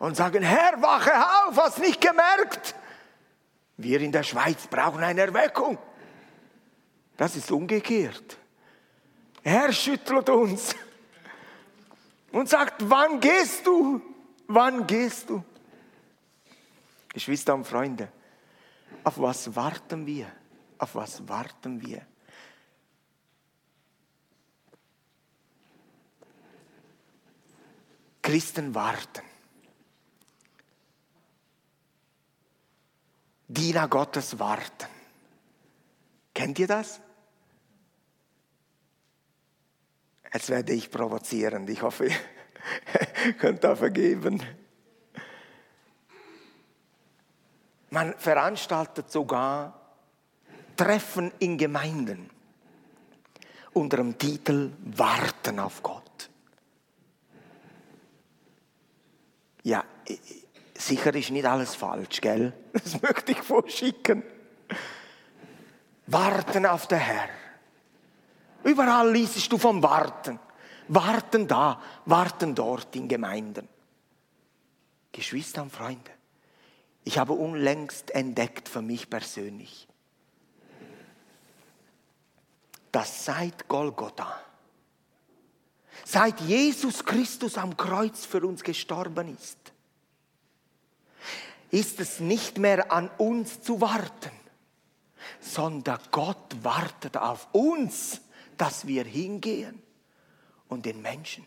und 0.00 0.16
sagen, 0.16 0.42
Herr, 0.42 0.82
wache 0.82 1.12
auf, 1.14 1.56
hast 1.56 1.78
nicht 1.78 2.00
gemerkt? 2.00 2.74
Wir 3.76 4.00
in 4.00 4.10
der 4.10 4.24
Schweiz 4.24 4.66
brauchen 4.66 5.04
eine 5.04 5.20
Erweckung. 5.20 5.78
Das 7.16 7.36
ist 7.36 7.52
umgekehrt. 7.52 8.38
Er 9.44 9.72
schüttelt 9.72 10.30
uns 10.30 10.74
und 12.32 12.48
sagt, 12.48 12.90
wann 12.90 13.20
gehst 13.20 13.64
du? 13.64 14.02
Wann 14.48 14.84
gehst 14.84 15.30
du? 15.30 15.44
Geschwister 17.12 17.54
und 17.54 17.64
Freunde, 17.64 18.08
auf 19.04 19.18
was 19.20 19.54
warten 19.54 20.06
wir? 20.06 20.30
Auf 20.78 20.94
was 20.94 21.28
warten 21.28 21.80
wir? 21.80 22.06
Christen 28.22 28.74
warten. 28.74 29.22
Diener 33.48 33.88
Gottes 33.88 34.38
warten. 34.38 34.86
Kennt 36.34 36.58
ihr 36.58 36.66
das? 36.66 37.00
Jetzt 40.32 40.50
werde 40.50 40.74
ich 40.74 40.90
provozierend. 40.90 41.70
Ich 41.70 41.80
hoffe, 41.80 42.08
ihr 43.24 43.32
könnt 43.32 43.64
da 43.64 43.74
vergeben. 43.74 44.42
Man 47.90 48.14
veranstaltet 48.18 49.10
sogar 49.10 49.74
Treffen 50.76 51.32
in 51.38 51.56
Gemeinden 51.56 52.30
unter 53.72 53.98
dem 53.98 54.18
Titel 54.18 54.72
Warten 54.84 55.58
auf 55.58 55.82
Gott. 55.82 56.30
Ja, 59.62 59.84
sicher 60.76 61.14
ist 61.14 61.30
nicht 61.30 61.44
alles 61.44 61.74
falsch, 61.74 62.20
gell? 62.20 62.52
Das 62.72 63.00
möchte 63.02 63.32
ich 63.32 63.42
vorschicken. 63.42 64.22
Warten 66.06 66.64
auf 66.66 66.86
den 66.86 66.98
Herr. 66.98 67.28
Überall 68.64 69.12
liest 69.12 69.50
du 69.50 69.58
vom 69.58 69.82
Warten. 69.82 70.38
Warten 70.88 71.46
da, 71.46 71.80
warten 72.06 72.54
dort 72.54 72.94
in 72.96 73.08
Gemeinden. 73.08 73.68
Geschwister 75.12 75.62
und 75.62 75.72
Freunde, 75.72 76.10
ich 77.08 77.16
habe 77.16 77.32
unlängst 77.32 78.10
entdeckt 78.10 78.68
für 78.68 78.82
mich 78.82 79.08
persönlich, 79.08 79.88
dass 82.92 83.24
seit 83.24 83.66
Golgotha, 83.66 84.38
seit 86.04 86.38
Jesus 86.42 87.06
Christus 87.06 87.56
am 87.56 87.78
Kreuz 87.78 88.26
für 88.26 88.46
uns 88.46 88.62
gestorben 88.62 89.34
ist, 89.34 89.56
ist 91.70 91.98
es 91.98 92.20
nicht 92.20 92.58
mehr 92.58 92.92
an 92.92 93.08
uns 93.16 93.62
zu 93.62 93.80
warten, 93.80 94.38
sondern 95.40 96.00
Gott 96.10 96.62
wartet 96.62 97.16
auf 97.16 97.48
uns, 97.52 98.20
dass 98.58 98.86
wir 98.86 99.04
hingehen 99.04 99.82
und 100.68 100.84
den 100.84 101.00
Menschen 101.00 101.46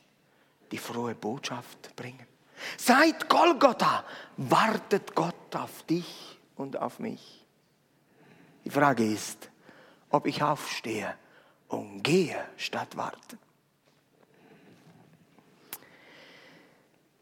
die 0.71 0.79
frohe 0.79 1.13
Botschaft 1.13 1.95
bringen. 1.95 2.30
Seit 2.77 3.29
Golgotha 3.29 4.03
wartet 4.37 5.15
Gott 5.15 5.55
auf 5.55 5.83
dich 5.83 6.39
und 6.55 6.77
auf 6.77 6.99
mich. 6.99 7.45
Die 8.65 8.69
Frage 8.69 9.03
ist, 9.03 9.49
ob 10.09 10.27
ich 10.27 10.43
aufstehe 10.43 11.13
und 11.67 12.03
gehe 12.03 12.37
statt 12.57 12.95
warten. 12.97 13.39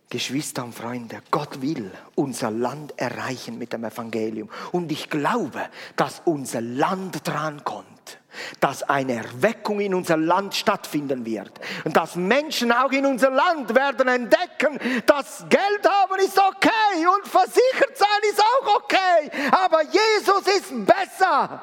Geschwister 0.10 0.64
und 0.64 0.74
Freunde, 0.74 1.22
Gott 1.30 1.62
will 1.62 1.92
unser 2.16 2.50
Land 2.50 2.98
erreichen 2.98 3.60
mit 3.60 3.74
dem 3.74 3.84
Evangelium. 3.84 4.50
Und 4.72 4.92
ich 4.92 5.10
glaube, 5.10 5.70
dass 5.96 6.24
unser 6.26 6.62
Land 6.62 7.28
drankommt, 7.28 7.86
dass 8.60 8.84
eine 8.84 9.16
Erweckung 9.16 9.80
in 9.80 9.94
unser 9.94 10.18
Land 10.18 10.56
stattfinden 10.56 11.26
wird. 11.26 11.52
Und 11.84 11.96
dass 11.96 12.16
Menschen 12.16 12.72
auch 12.72 12.92
in 12.92 13.06
unser 13.06 13.30
Land 13.30 13.74
werden 13.76 14.08
entdecken, 14.08 14.80
dass 15.06 15.46
Geld 15.50 15.88
haben 15.88 16.20
ist 16.20 16.38
okay 16.38 17.08
und 17.16 17.28
versichert 17.28 17.96
sein 17.96 18.08
ist 18.30 18.42
auch 18.42 18.76
okay. 18.76 19.32
Aber 19.52 19.84
Jesus 19.84 20.48
ist 20.58 20.86
besser. 20.86 21.62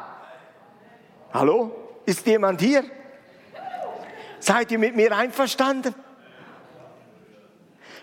Hallo? 1.32 1.72
Ist 2.06 2.26
jemand 2.26 2.60
hier? 2.60 2.84
Seid 4.38 4.70
ihr 4.70 4.78
mit 4.78 4.94
mir 4.94 5.16
einverstanden? 5.16 5.94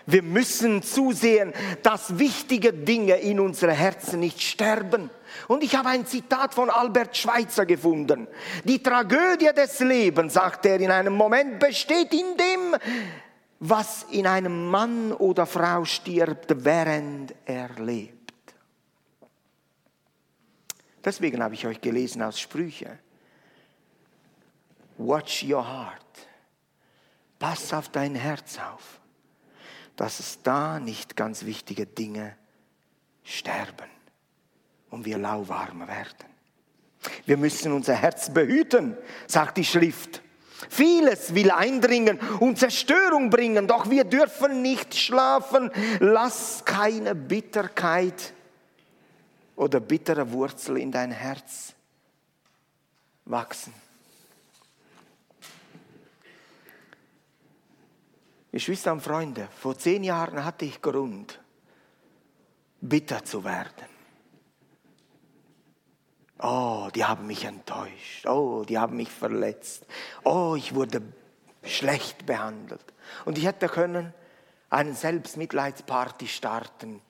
Wir 0.06 0.22
müssen 0.22 0.82
zusehen, 0.82 1.54
dass 1.82 2.18
wichtige 2.18 2.72
Dinge 2.72 3.14
in 3.16 3.40
unseren 3.40 3.70
Herzen 3.70 4.20
nicht 4.20 4.42
sterben. 4.42 5.08
Und 5.48 5.62
ich 5.62 5.74
habe 5.74 5.90
ein 5.90 6.06
Zitat 6.06 6.54
von 6.54 6.70
Albert 6.70 7.16
Schweitzer 7.16 7.66
gefunden. 7.66 8.26
Die 8.64 8.82
Tragödie 8.82 9.52
des 9.54 9.80
Lebens, 9.80 10.34
sagt 10.34 10.66
er 10.66 10.80
in 10.80 10.90
einem 10.90 11.14
Moment, 11.14 11.58
besteht 11.58 12.12
in 12.12 12.36
dem, 12.36 12.76
was 13.60 14.04
in 14.10 14.26
einem 14.26 14.68
Mann 14.68 15.12
oder 15.12 15.46
Frau 15.46 15.84
stirbt, 15.84 16.64
während 16.64 17.34
er 17.44 17.70
lebt. 17.78 18.32
Deswegen 21.04 21.42
habe 21.42 21.54
ich 21.54 21.66
euch 21.66 21.80
gelesen 21.80 22.22
aus 22.22 22.40
Sprüche. 22.40 22.98
Watch 24.96 25.44
your 25.44 25.66
heart. 25.66 26.00
Pass 27.38 27.72
auf 27.72 27.88
dein 27.88 28.14
Herz 28.14 28.58
auf 28.58 29.00
dass 29.96 30.20
es 30.20 30.42
da 30.42 30.80
nicht 30.80 31.16
ganz 31.16 31.44
wichtige 31.44 31.86
Dinge 31.86 32.36
sterben 33.22 33.93
und 34.94 35.04
wir 35.04 35.18
lauwarm 35.18 35.80
werden. 35.88 36.28
Wir 37.26 37.36
müssen 37.36 37.72
unser 37.72 37.94
Herz 37.94 38.32
behüten, 38.32 38.96
sagt 39.26 39.56
die 39.56 39.64
Schrift. 39.64 40.22
Vieles 40.70 41.34
will 41.34 41.50
eindringen 41.50 42.18
und 42.38 42.58
Zerstörung 42.58 43.28
bringen, 43.28 43.66
doch 43.66 43.90
wir 43.90 44.04
dürfen 44.04 44.62
nicht 44.62 44.94
schlafen. 44.94 45.70
Lass 45.98 46.64
keine 46.64 47.14
Bitterkeit 47.14 48.32
oder 49.56 49.80
bittere 49.80 50.30
Wurzel 50.30 50.78
in 50.78 50.92
dein 50.92 51.10
Herz 51.10 51.74
wachsen. 53.24 53.74
Geschwister 58.52 58.92
und 58.92 59.00
Freunde, 59.00 59.48
vor 59.58 59.76
zehn 59.76 60.04
Jahren 60.04 60.44
hatte 60.44 60.64
ich 60.64 60.80
Grund, 60.80 61.40
bitter 62.80 63.24
zu 63.24 63.42
werden. 63.42 63.93
Oh, 66.46 66.90
die 66.94 67.02
haben 67.02 67.26
mich 67.26 67.46
enttäuscht. 67.46 68.26
Oh, 68.26 68.64
die 68.68 68.78
haben 68.78 68.98
mich 68.98 69.08
verletzt. 69.08 69.86
Oh, 70.24 70.54
ich 70.58 70.74
wurde 70.74 71.00
schlecht 71.62 72.26
behandelt. 72.26 72.84
Und 73.24 73.38
ich 73.38 73.46
hätte 73.46 73.66
können 73.66 74.12
einen 74.68 74.94
Selbstmitleidsparty 74.94 76.26
starten 76.26 77.00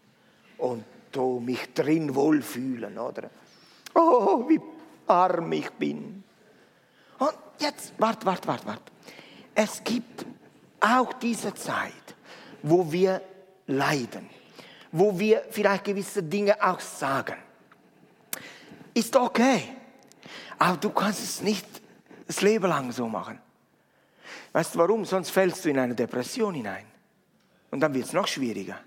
und 0.56 0.84
oh, 1.16 1.40
mich 1.40 1.74
drin 1.74 2.14
wohlfühlen, 2.14 2.96
oder? 2.96 3.28
Oh, 3.92 4.48
wie 4.48 4.60
arm 5.08 5.50
ich 5.50 5.68
bin. 5.70 6.22
Und 7.18 7.34
jetzt, 7.58 7.92
wart, 7.98 8.24
wart, 8.24 8.46
wart, 8.46 8.64
wart. 8.66 8.92
Es 9.52 9.82
gibt 9.82 10.26
auch 10.78 11.12
diese 11.14 11.52
Zeit, 11.54 12.14
wo 12.62 12.92
wir 12.92 13.20
leiden, 13.66 14.30
wo 14.92 15.18
wir 15.18 15.42
vielleicht 15.50 15.82
gewisse 15.82 16.22
Dinge 16.22 16.62
auch 16.62 16.78
sagen, 16.78 17.43
ist 18.94 19.14
okay. 19.16 19.76
Aber 20.58 20.76
du 20.76 20.90
kannst 20.90 21.22
es 21.22 21.42
nicht 21.42 21.66
das 22.26 22.40
Leben 22.40 22.68
lang 22.68 22.92
so 22.92 23.08
machen. 23.08 23.40
Weißt 24.52 24.74
du 24.74 24.78
warum? 24.78 25.04
Sonst 25.04 25.30
fällst 25.30 25.64
du 25.64 25.70
in 25.70 25.78
eine 25.78 25.94
Depression 25.94 26.54
hinein. 26.54 26.86
Und 27.70 27.80
dann 27.80 27.92
wird 27.92 28.06
es 28.06 28.12
noch 28.12 28.28
schwieriger. 28.28 28.78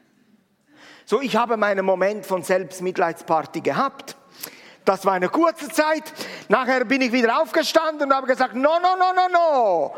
So, 1.05 1.21
ich 1.21 1.35
habe 1.35 1.57
meinen 1.57 1.85
Moment 1.85 2.25
von 2.25 2.41
Selbstmitleidsparty 2.41 3.61
gehabt. 3.61 4.15
Das 4.85 5.05
war 5.05 5.13
eine 5.13 5.27
kurze 5.27 5.67
Zeit. 5.67 6.03
Nachher 6.47 6.85
bin 6.85 7.01
ich 7.01 7.11
wieder 7.11 7.41
aufgestanden 7.41 8.09
und 8.09 8.15
habe 8.15 8.27
gesagt, 8.27 8.55
no, 8.55 8.79
no, 8.79 8.95
no, 8.95 9.13
no, 9.13 9.27
no. 9.31 9.95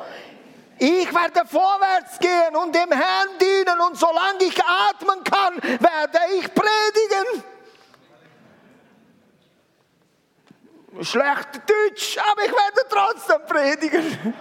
Ich 0.80 1.14
werde 1.14 1.48
vorwärts 1.48 2.18
gehen 2.20 2.56
und 2.56 2.74
dem 2.74 2.92
Herrn 2.92 3.28
dienen 3.40 3.80
und 3.82 3.98
solange 3.98 4.44
ich 4.44 4.60
atmen 4.64 5.24
kann, 5.24 5.56
werde 5.62 6.20
ich 6.40 6.54
predigen. 6.54 7.44
Schlecht 11.02 11.62
Deutsch, 11.68 12.18
aber 12.18 12.46
ich 12.46 12.52
werde 12.52 12.88
trotzdem 12.90 13.46
predigen. 13.48 14.34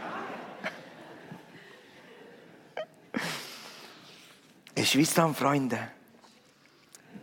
Geschwister 4.75 5.27
und 5.27 5.37
Freunde, 5.37 5.91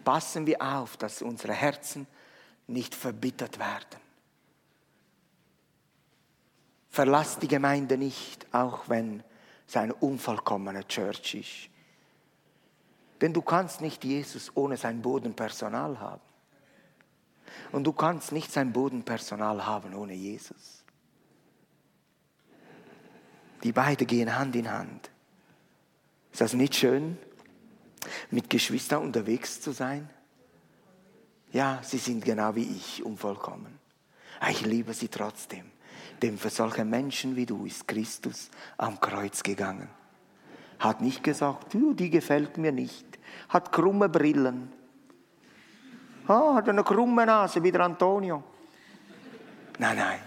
passen 0.03 0.45
wir 0.45 0.61
auf, 0.61 0.97
dass 0.97 1.21
unsere 1.21 1.53
Herzen 1.53 2.05
nicht 2.67 2.93
verbittert 2.93 3.57
werden. 3.57 3.99
Verlass 6.89 7.39
die 7.39 7.47
Gemeinde 7.47 7.97
nicht, 7.97 8.45
auch 8.53 8.87
wenn 8.87 9.23
es 9.67 9.75
eine 9.75 9.93
unvollkommene 9.95 10.87
Church 10.87 11.35
ist. 11.35 11.69
Denn 13.19 13.33
du 13.33 13.41
kannst 13.41 13.81
nicht 13.81 14.03
Jesus 14.03 14.51
ohne 14.55 14.77
sein 14.77 15.01
Bodenpersonal 15.01 15.99
haben. 15.99 16.21
Und 17.71 17.83
du 17.85 17.93
kannst 17.93 18.31
nicht 18.31 18.51
sein 18.51 18.73
Bodenpersonal 18.73 19.65
haben 19.65 19.93
ohne 19.93 20.13
Jesus. 20.13 20.83
Die 23.63 23.71
beiden 23.71 24.05
gehen 24.05 24.37
Hand 24.37 24.55
in 24.55 24.71
Hand. 24.71 25.09
Ist 26.31 26.41
das 26.41 26.53
nicht 26.53 26.75
schön, 26.75 27.17
mit 28.29 28.49
Geschwistern 28.49 29.01
unterwegs 29.01 29.61
zu 29.61 29.71
sein? 29.71 30.09
Ja, 31.51 31.79
sie 31.81 31.97
sind 31.97 32.23
genau 32.23 32.55
wie 32.55 32.63
ich, 32.63 33.03
unvollkommen. 33.03 33.79
Ich 34.49 34.61
liebe 34.65 34.93
sie 34.93 35.07
trotzdem. 35.07 35.71
Denn 36.21 36.37
für 36.37 36.49
solche 36.49 36.85
Menschen 36.85 37.35
wie 37.35 37.45
du 37.45 37.65
ist 37.65 37.87
Christus 37.87 38.49
am 38.77 38.99
Kreuz 38.99 39.43
gegangen. 39.43 39.89
Hat 40.79 41.01
nicht 41.01 41.23
gesagt, 41.23 41.73
die 41.73 42.09
gefällt 42.09 42.57
mir 42.57 42.71
nicht. 42.71 43.05
Hat 43.49 43.71
krumme 43.71 44.09
Brillen. 44.09 44.71
Oh, 46.27 46.55
hat 46.55 46.67
eine 46.69 46.83
krumme 46.83 47.25
Nase 47.25 47.61
wie 47.61 47.71
der 47.71 47.81
Antonio. 47.81 48.43
Nein, 49.77 49.97
nein. 49.97 50.19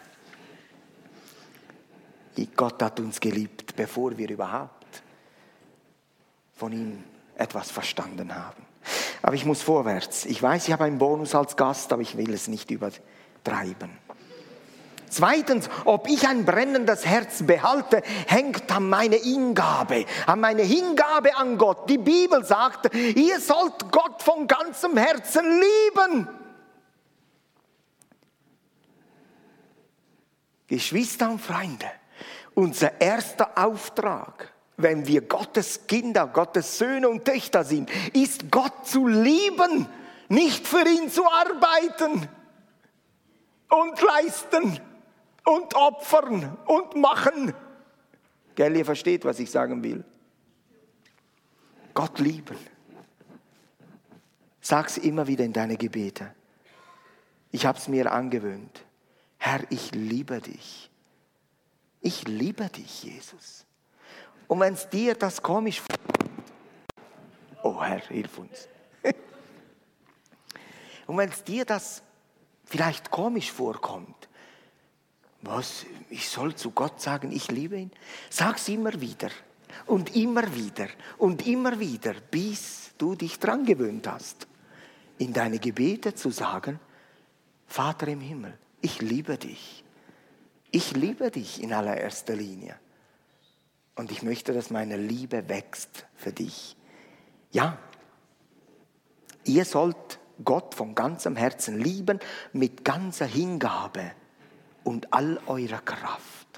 Gott 2.58 2.82
hat 2.82 2.98
uns 3.00 3.20
geliebt, 3.20 3.74
bevor 3.76 4.18
wir 4.18 4.28
überhaupt 4.28 5.02
von 6.54 6.72
ihm 6.72 7.04
etwas 7.36 7.70
verstanden 7.70 8.34
haben. 8.34 8.64
Aber 9.22 9.34
ich 9.34 9.44
muss 9.44 9.62
vorwärts. 9.62 10.24
Ich 10.24 10.42
weiß, 10.42 10.66
ich 10.66 10.72
habe 10.72 10.84
einen 10.84 10.98
Bonus 10.98 11.34
als 11.34 11.56
Gast, 11.56 11.92
aber 11.92 12.02
ich 12.02 12.16
will 12.16 12.32
es 12.32 12.48
nicht 12.48 12.70
übertreiben. 12.70 13.90
Zweitens, 15.10 15.68
ob 15.84 16.08
ich 16.08 16.26
ein 16.26 16.44
brennendes 16.44 17.06
Herz 17.06 17.42
behalte, 17.46 18.02
hängt 18.26 18.70
an 18.70 18.88
meiner 18.88 19.16
Hingabe, 19.16 20.04
an 20.26 20.40
meine 20.40 20.62
Hingabe 20.62 21.36
an 21.36 21.58
Gott. 21.58 21.88
Die 21.88 21.98
Bibel 21.98 22.44
sagt, 22.44 22.94
ihr 22.94 23.40
sollt 23.40 23.90
Gott 23.90 24.22
von 24.22 24.46
ganzem 24.46 24.96
Herzen 24.96 25.44
lieben. 25.44 26.28
Geschwister 30.66 31.30
und 31.30 31.40
Freunde, 31.40 31.86
unser 32.54 33.00
erster 33.00 33.56
Auftrag, 33.56 34.52
wenn 34.76 35.06
wir 35.06 35.22
Gottes 35.22 35.86
Kinder, 35.86 36.26
Gottes 36.26 36.78
Söhne 36.78 37.08
und 37.08 37.24
Töchter 37.24 37.64
sind, 37.64 37.90
ist 38.14 38.50
Gott 38.50 38.86
zu 38.86 39.06
lieben, 39.06 39.88
nicht 40.28 40.66
für 40.68 40.86
ihn 40.86 41.10
zu 41.10 41.24
arbeiten 41.24 42.28
und 43.70 44.00
leisten 44.02 44.78
und 45.48 45.74
opfern 45.74 46.58
und 46.66 46.94
machen. 46.96 47.54
Gell, 48.54 48.76
ihr 48.76 48.84
versteht, 48.84 49.24
was 49.24 49.38
ich 49.38 49.50
sagen 49.50 49.82
will. 49.82 50.04
Gott 51.94 52.18
lieben. 52.18 52.56
Sag's 54.60 54.98
immer 54.98 55.26
wieder 55.26 55.44
in 55.44 55.52
deine 55.52 55.76
Gebete. 55.76 56.34
Ich 57.50 57.64
habe 57.64 57.78
es 57.78 57.88
mir 57.88 58.12
angewöhnt. 58.12 58.84
Herr, 59.38 59.60
ich 59.70 59.92
liebe 59.92 60.40
dich. 60.40 60.90
Ich 62.00 62.28
liebe 62.28 62.68
dich, 62.68 63.04
Jesus. 63.04 63.64
Und 64.48 64.60
wenn 64.60 64.74
es 64.74 64.88
dir 64.88 65.14
das 65.14 65.42
komisch 65.42 65.80
vorkommt, 65.80 66.52
oh 67.62 67.82
Herr, 67.82 68.00
hilf 68.00 68.38
uns. 68.38 68.68
Und 71.06 71.16
wenn 71.16 71.30
es 71.30 71.42
dir 71.42 71.64
das 71.64 72.02
vielleicht 72.64 73.10
komisch 73.10 73.50
vorkommt, 73.50 74.28
was, 75.42 75.86
ich 76.10 76.28
soll 76.28 76.54
zu 76.54 76.70
Gott 76.72 77.00
sagen, 77.00 77.30
ich 77.32 77.50
liebe 77.50 77.76
ihn, 77.76 77.90
sag's 78.30 78.68
immer 78.68 79.00
wieder 79.00 79.30
und 79.86 80.16
immer 80.16 80.54
wieder 80.54 80.88
und 81.16 81.46
immer 81.46 81.78
wieder, 81.78 82.14
bis 82.30 82.92
du 82.98 83.14
dich 83.14 83.38
dran 83.38 83.64
gewöhnt 83.64 84.08
hast, 84.08 84.46
in 85.18 85.32
deine 85.32 85.58
Gebete 85.58 86.14
zu 86.14 86.30
sagen, 86.30 86.80
Vater 87.66 88.08
im 88.08 88.20
Himmel, 88.20 88.58
ich 88.80 89.00
liebe 89.00 89.36
dich. 89.36 89.84
Ich 90.70 90.92
liebe 90.92 91.30
dich 91.30 91.62
in 91.62 91.72
allererster 91.72 92.34
Linie. 92.34 92.76
Und 93.94 94.10
ich 94.10 94.22
möchte, 94.22 94.52
dass 94.52 94.70
meine 94.70 94.96
Liebe 94.96 95.48
wächst 95.48 96.06
für 96.14 96.32
dich. 96.32 96.76
Ja, 97.50 97.78
ihr 99.44 99.64
sollt 99.64 100.18
Gott 100.44 100.74
von 100.74 100.94
ganzem 100.94 101.36
Herzen 101.36 101.78
lieben, 101.78 102.20
mit 102.52 102.84
ganzer 102.84 103.26
Hingabe 103.26 104.12
und 104.88 105.12
all 105.12 105.38
eurer 105.46 105.82
Kraft. 105.82 106.48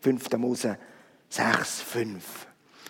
5. 0.00 0.38
Mose 0.38 0.78
6, 1.28 1.82
5. 1.82 2.24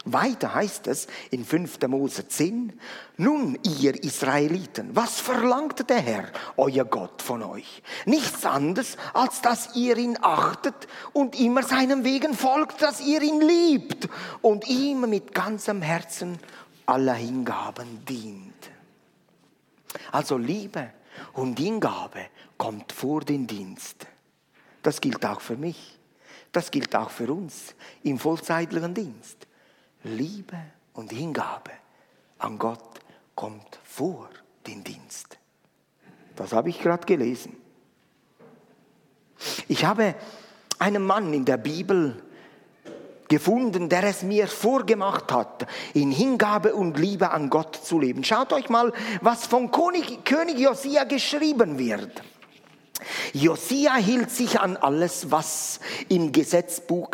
Weiter 0.04 0.54
heißt 0.54 0.86
es 0.86 1.08
in 1.32 1.44
5. 1.44 1.80
Mose 1.88 2.28
10, 2.28 2.78
nun 3.16 3.58
ihr 3.64 4.00
Israeliten, 4.04 4.94
was 4.94 5.18
verlangt 5.18 5.90
der 5.90 5.98
Herr, 5.98 6.28
euer 6.56 6.84
Gott, 6.84 7.22
von 7.22 7.42
euch? 7.42 7.82
Nichts 8.06 8.46
anderes, 8.46 8.96
als 9.14 9.42
dass 9.42 9.74
ihr 9.74 9.96
ihn 9.98 10.16
achtet 10.22 10.86
und 11.12 11.38
immer 11.38 11.64
seinen 11.64 12.04
Wegen 12.04 12.34
folgt, 12.34 12.80
dass 12.80 13.00
ihr 13.00 13.20
ihn 13.20 13.40
liebt 13.40 14.08
und 14.42 14.68
ihm 14.68 15.10
mit 15.10 15.34
ganzem 15.34 15.82
Herzen 15.82 16.38
aller 16.86 17.14
Hingaben 17.14 18.04
dient. 18.04 18.70
Also 20.12 20.38
Liebe 20.38 20.92
und 21.32 21.58
Hingabe 21.58 22.26
kommt 22.56 22.92
vor 22.92 23.22
den 23.22 23.48
Dienst. 23.48 24.06
Das 24.82 25.00
gilt 25.00 25.24
auch 25.24 25.40
für 25.40 25.56
mich. 25.56 25.98
Das 26.52 26.70
gilt 26.70 26.94
auch 26.96 27.10
für 27.10 27.30
uns 27.32 27.74
im 28.02 28.18
vollzeitlichen 28.18 28.94
Dienst. 28.94 29.46
Liebe 30.04 30.56
und 30.94 31.12
Hingabe 31.12 31.72
an 32.38 32.58
Gott 32.58 33.00
kommt 33.34 33.78
vor 33.84 34.30
den 34.66 34.82
Dienst. 34.82 35.38
Das 36.36 36.52
habe 36.52 36.70
ich 36.70 36.80
gerade 36.80 37.04
gelesen. 37.04 37.56
Ich 39.66 39.84
habe 39.84 40.14
einen 40.78 41.04
Mann 41.04 41.32
in 41.32 41.44
der 41.44 41.56
Bibel 41.56 42.22
gefunden, 43.28 43.88
der 43.88 44.04
es 44.04 44.22
mir 44.22 44.48
vorgemacht 44.48 45.30
hat, 45.32 45.66
in 45.94 46.10
Hingabe 46.10 46.74
und 46.74 46.98
Liebe 46.98 47.30
an 47.30 47.50
Gott 47.50 47.76
zu 47.76 47.98
leben. 48.00 48.24
Schaut 48.24 48.52
euch 48.52 48.68
mal, 48.68 48.92
was 49.20 49.46
von 49.46 49.70
König, 49.70 50.24
König 50.24 50.58
Josia 50.58 51.04
geschrieben 51.04 51.78
wird. 51.78 52.22
Josia 53.32 53.96
hielt 53.96 54.30
sich 54.30 54.60
an 54.60 54.76
alles, 54.76 55.30
was 55.30 55.80
im 56.08 56.32
Gesetzbuch, 56.32 57.08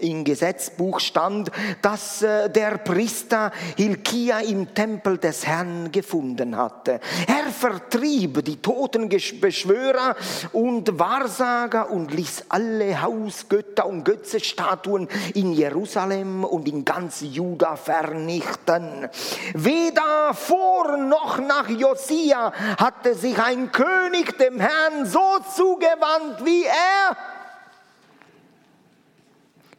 im 0.00 0.24
Gesetzbuch 0.24 1.00
stand, 1.00 1.50
das 1.82 2.22
äh, 2.22 2.50
der 2.50 2.78
Priester 2.78 3.52
Hilkia 3.76 4.40
im 4.40 4.74
Tempel 4.74 5.18
des 5.18 5.46
Herrn 5.46 5.90
gefunden 5.92 6.56
hatte. 6.56 7.00
Er 7.26 7.50
vertrieb 7.50 8.44
die 8.44 8.60
toten 8.60 9.08
Beschwörer 9.08 10.16
und 10.52 10.98
Wahrsager 10.98 11.90
und 11.90 12.12
ließ 12.12 12.44
alle 12.48 13.00
Hausgötter 13.02 13.86
und 13.86 14.04
Götzestatuen 14.04 15.08
in 15.34 15.52
Jerusalem 15.52 16.44
und 16.44 16.68
in 16.68 16.84
ganz 16.84 17.20
Juda 17.22 17.76
vernichten. 17.76 19.08
Weder 19.54 20.34
vor 20.34 20.96
noch 20.96 21.38
nach 21.38 21.68
Josia 21.68 22.52
hatte 22.78 23.14
sich 23.14 23.38
ein 23.38 23.72
König 23.72 24.38
dem 24.38 24.60
Herrn 24.60 24.83
Herrn 24.84 25.06
so 25.06 25.38
zugewandt 25.54 26.44
wie 26.44 26.64
er? 26.64 27.16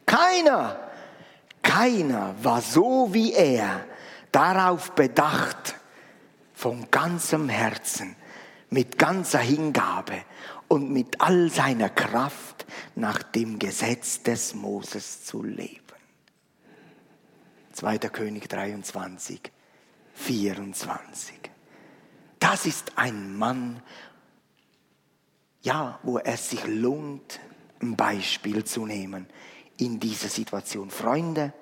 Keiner, 0.04 0.78
keiner 1.62 2.34
war 2.42 2.60
so 2.60 3.12
wie 3.12 3.32
er 3.32 3.84
darauf 4.32 4.92
bedacht, 4.92 5.76
von 6.54 6.90
ganzem 6.90 7.48
Herzen, 7.48 8.16
mit 8.70 8.98
ganzer 8.98 9.40
Hingabe 9.40 10.22
und 10.68 10.90
mit 10.90 11.20
all 11.20 11.50
seiner 11.50 11.90
Kraft 11.90 12.66
nach 12.94 13.22
dem 13.22 13.58
Gesetz 13.58 14.22
des 14.22 14.54
Moses 14.54 15.24
zu 15.24 15.42
leben. 15.42 15.82
2. 17.72 17.98
König 17.98 18.48
23, 18.48 19.52
24. 20.14 21.34
Das 22.38 22.64
ist 22.64 22.96
ein 22.96 23.36
Mann 23.36 23.82
ja, 25.66 25.98
wo 26.04 26.18
es 26.18 26.50
sich 26.50 26.64
lohnt, 26.64 27.40
ein 27.82 27.96
Beispiel 27.96 28.64
zu 28.64 28.86
nehmen 28.86 29.26
in 29.78 29.98
dieser 29.98 30.28
Situation. 30.28 30.90
Freunde, 30.90 31.52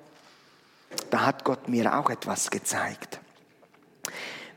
da 1.09 1.25
hat 1.25 1.43
Gott 1.43 1.67
mir 1.67 1.97
auch 1.97 2.11
etwas 2.11 2.51
gezeigt. 2.51 3.19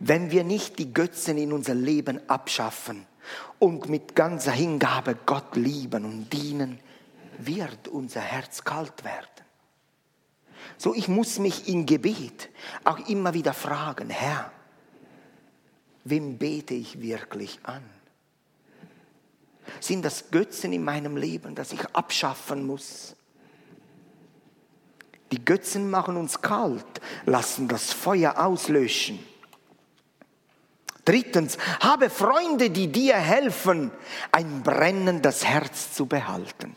Wenn 0.00 0.30
wir 0.30 0.44
nicht 0.44 0.78
die 0.78 0.92
Götzen 0.92 1.38
in 1.38 1.54
unser 1.54 1.74
Leben 1.74 2.20
abschaffen 2.28 3.06
und 3.58 3.88
mit 3.88 4.14
ganzer 4.14 4.52
Hingabe 4.52 5.16
Gott 5.24 5.56
lieben 5.56 6.04
und 6.04 6.30
dienen, 6.30 6.78
wird 7.38 7.88
unser 7.88 8.20
Herz 8.20 8.64
kalt 8.64 9.02
werden. 9.02 9.26
So, 10.76 10.94
ich 10.94 11.08
muss 11.08 11.38
mich 11.38 11.68
in 11.68 11.87
Gebet 11.87 12.50
auch 12.84 12.98
immer 13.08 13.32
wieder 13.32 13.54
fragen, 13.54 14.11
Herr, 14.11 14.52
wem 16.04 16.37
bete 16.37 16.74
ich 16.74 17.00
wirklich 17.00 17.61
an? 17.62 17.97
Sind 19.81 20.05
das 20.05 20.31
Götzen 20.31 20.73
in 20.73 20.85
meinem 20.85 21.17
Leben, 21.17 21.55
das 21.55 21.73
ich 21.73 21.85
abschaffen 21.95 22.67
muss? 22.67 23.14
Die 25.31 25.45
Götzen 25.45 25.91
machen 25.91 26.17
uns 26.17 26.41
kalt, 26.41 27.01
lassen 27.27 27.69
das 27.69 27.93
Feuer 27.93 28.38
auslöschen. 28.38 29.19
Drittens, 31.05 31.57
habe 31.81 32.11
Freunde, 32.11 32.71
die 32.71 32.88
dir 32.93 33.17
helfen, 33.17 33.91
ein 34.31 34.62
brennendes 34.62 35.45
Herz 35.45 35.95
zu 35.95 36.07
behalten. 36.07 36.75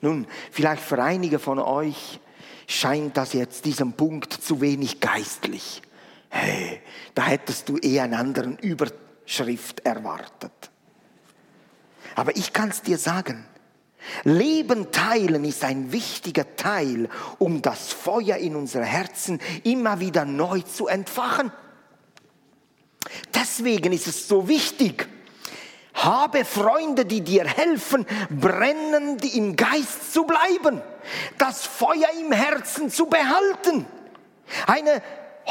Nun, 0.00 0.26
vielleicht 0.50 0.82
für 0.82 1.02
einige 1.02 1.38
von 1.38 1.58
euch 1.58 2.20
scheint 2.66 3.16
das 3.16 3.34
jetzt 3.34 3.64
diesem 3.66 3.92
Punkt 3.92 4.32
zu 4.32 4.60
wenig 4.60 5.00
geistlich. 5.00 5.82
Hey, 6.30 6.80
da 7.14 7.24
hättest 7.24 7.68
du 7.68 7.76
eher 7.76 8.04
einen 8.04 8.14
anderen 8.14 8.56
Überschrift 8.58 9.80
erwartet. 9.80 10.69
Aber 12.14 12.36
ich 12.36 12.52
kann 12.52 12.70
es 12.70 12.82
dir 12.82 12.98
sagen, 12.98 13.46
Leben 14.24 14.90
teilen 14.92 15.44
ist 15.44 15.64
ein 15.64 15.92
wichtiger 15.92 16.56
Teil, 16.56 17.08
um 17.38 17.62
das 17.62 17.92
Feuer 17.92 18.36
in 18.36 18.56
unseren 18.56 18.84
Herzen 18.84 19.40
immer 19.62 20.00
wieder 20.00 20.24
neu 20.24 20.60
zu 20.62 20.86
entfachen. 20.86 21.52
Deswegen 23.34 23.92
ist 23.92 24.06
es 24.06 24.28
so 24.28 24.48
wichtig, 24.48 25.08
habe 25.94 26.44
Freunde, 26.44 27.04
die 27.04 27.20
dir 27.20 27.44
helfen, 27.44 28.06
brennend 28.30 29.34
im 29.34 29.56
Geist 29.56 30.12
zu 30.12 30.24
bleiben, 30.24 30.80
das 31.38 31.66
Feuer 31.66 32.08
im 32.18 32.32
Herzen 32.32 32.90
zu 32.90 33.06
behalten. 33.06 33.86
Eine 34.66 35.02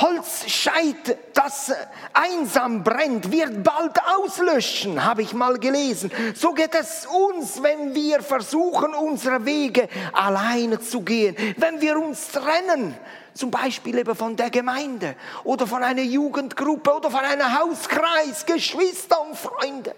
Holzscheit, 0.01 1.17
das 1.33 1.73
einsam 2.13 2.83
brennt, 2.83 3.31
wird 3.31 3.63
bald 3.63 3.97
auslöschen, 4.17 5.03
habe 5.03 5.21
ich 5.21 5.33
mal 5.33 5.57
gelesen. 5.59 6.11
So 6.35 6.53
geht 6.53 6.73
es 6.75 7.05
uns, 7.05 7.61
wenn 7.61 7.93
wir 7.93 8.21
versuchen, 8.21 8.93
unsere 8.93 9.45
Wege 9.45 9.89
alleine 10.13 10.79
zu 10.79 11.01
gehen. 11.01 11.35
Wenn 11.57 11.81
wir 11.81 11.99
uns 11.99 12.29
trennen, 12.29 12.95
zum 13.33 13.51
Beispiel 13.51 13.97
eben 13.97 14.15
von 14.15 14.35
der 14.35 14.49
Gemeinde 14.49 15.15
oder 15.43 15.67
von 15.67 15.83
einer 15.83 16.01
Jugendgruppe 16.01 16.95
oder 16.95 17.11
von 17.11 17.21
einem 17.21 17.59
Hauskreis, 17.59 18.45
Geschwister 18.45 19.21
und 19.21 19.37
Freunde. 19.37 19.95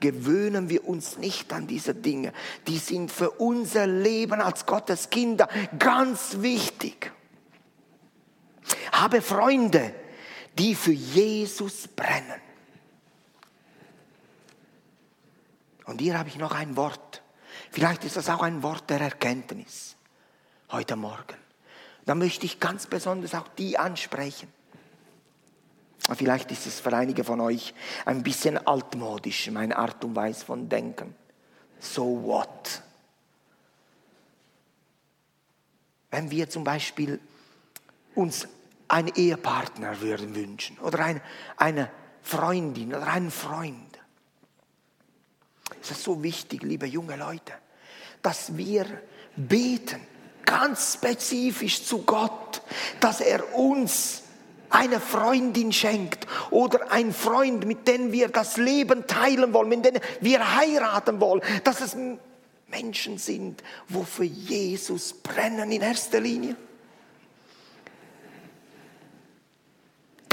Gewöhnen 0.00 0.68
wir 0.68 0.86
uns 0.86 1.18
nicht 1.18 1.52
an 1.52 1.66
diese 1.66 1.94
Dinge. 1.94 2.32
Die 2.68 2.78
sind 2.78 3.10
für 3.10 3.30
unser 3.30 3.86
Leben 3.86 4.40
als 4.40 4.64
Gottes 4.64 5.10
Kinder 5.10 5.48
ganz 5.78 6.36
wichtig. 6.38 7.10
Habe 8.92 9.22
Freunde, 9.22 9.94
die 10.58 10.74
für 10.74 10.92
Jesus 10.92 11.88
brennen. 11.88 12.40
Und 15.84 16.00
hier 16.00 16.18
habe 16.18 16.28
ich 16.28 16.36
noch 16.36 16.52
ein 16.52 16.76
Wort. 16.76 17.22
Vielleicht 17.70 18.04
ist 18.04 18.16
das 18.16 18.28
auch 18.28 18.42
ein 18.42 18.62
Wort 18.62 18.90
der 18.90 19.00
Erkenntnis 19.00 19.96
heute 20.70 20.96
Morgen. 20.96 21.36
Da 22.04 22.14
möchte 22.14 22.46
ich 22.46 22.60
ganz 22.60 22.86
besonders 22.86 23.34
auch 23.34 23.48
die 23.48 23.78
ansprechen. 23.78 24.52
Vielleicht 26.14 26.50
ist 26.50 26.66
es 26.66 26.80
für 26.80 26.94
einige 26.96 27.22
von 27.22 27.40
euch 27.40 27.74
ein 28.06 28.22
bisschen 28.22 28.66
altmodisch, 28.66 29.50
meine 29.50 29.76
Art 29.76 30.02
und 30.04 30.16
Weise 30.16 30.44
von 30.44 30.68
Denken. 30.68 31.14
So 31.80 32.22
what? 32.22 32.82
Wenn 36.10 36.30
wir 36.30 36.48
zum 36.48 36.64
Beispiel 36.64 37.20
uns 38.14 38.48
einen 38.88 39.12
Ehepartner 39.14 40.00
würden 40.00 40.34
wünschen 40.34 40.78
oder 40.78 41.00
eine, 41.00 41.20
eine 41.56 41.90
Freundin 42.22 42.94
oder 42.94 43.06
einen 43.06 43.30
Freund. 43.30 43.98
Es 45.82 45.90
ist 45.90 46.02
so 46.02 46.22
wichtig, 46.22 46.62
liebe 46.62 46.86
junge 46.86 47.16
Leute, 47.16 47.52
dass 48.22 48.56
wir 48.56 48.86
beten, 49.36 50.00
ganz 50.44 50.94
spezifisch 50.94 51.84
zu 51.84 52.02
Gott, 52.02 52.62
dass 53.00 53.20
er 53.20 53.54
uns 53.54 54.22
eine 54.70 55.00
Freundin 55.00 55.72
schenkt 55.72 56.26
oder 56.50 56.90
ein 56.90 57.12
Freund, 57.12 57.66
mit 57.66 57.86
dem 57.88 58.12
wir 58.12 58.28
das 58.28 58.56
Leben 58.56 59.06
teilen 59.06 59.52
wollen, 59.52 59.68
mit 59.68 59.84
dem 59.84 59.94
wir 60.20 60.56
heiraten 60.56 61.20
wollen, 61.20 61.42
dass 61.64 61.80
es 61.80 61.96
Menschen 62.68 63.18
sind, 63.18 63.62
wo 63.88 64.02
für 64.02 64.24
Jesus 64.24 65.14
brennen 65.14 65.70
in 65.70 65.82
erster 65.82 66.20
Linie. 66.20 66.56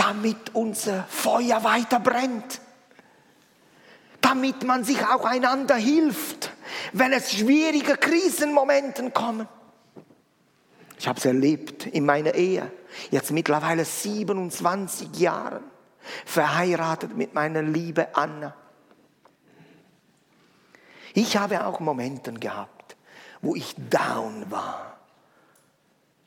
Damit 0.06 0.54
unser 0.54 1.04
Feuer 1.06 1.64
weiter 1.64 2.00
brennt. 2.00 2.62
Damit 4.22 4.64
man 4.64 4.84
sich 4.84 5.04
auch 5.04 5.26
einander 5.26 5.76
hilft, 5.76 6.52
wenn 6.94 7.12
es 7.12 7.32
schwierige 7.32 7.98
Krisenmomenten 7.98 9.16
kommen. 9.16 9.48
Ich 11.00 11.08
habe 11.08 11.18
es 11.18 11.26
erlebt 11.26 11.88
in 11.88 12.06
meiner 12.06 12.36
Ehe, 12.36 12.72
jetzt 13.10 13.32
mittlerweile 13.32 13.84
27 13.84 15.18
Jahren, 15.18 15.64
verheiratet 16.24 17.18
mit 17.18 17.34
meiner 17.34 17.64
liebe 17.64 18.16
Anna. 18.16 18.54
Ich 21.16 21.36
habe 21.36 21.66
auch 21.66 21.80
Momente 21.80 22.32
gehabt, 22.34 22.96
wo 23.42 23.56
ich 23.56 23.74
down 23.90 24.52
war. 24.52 24.98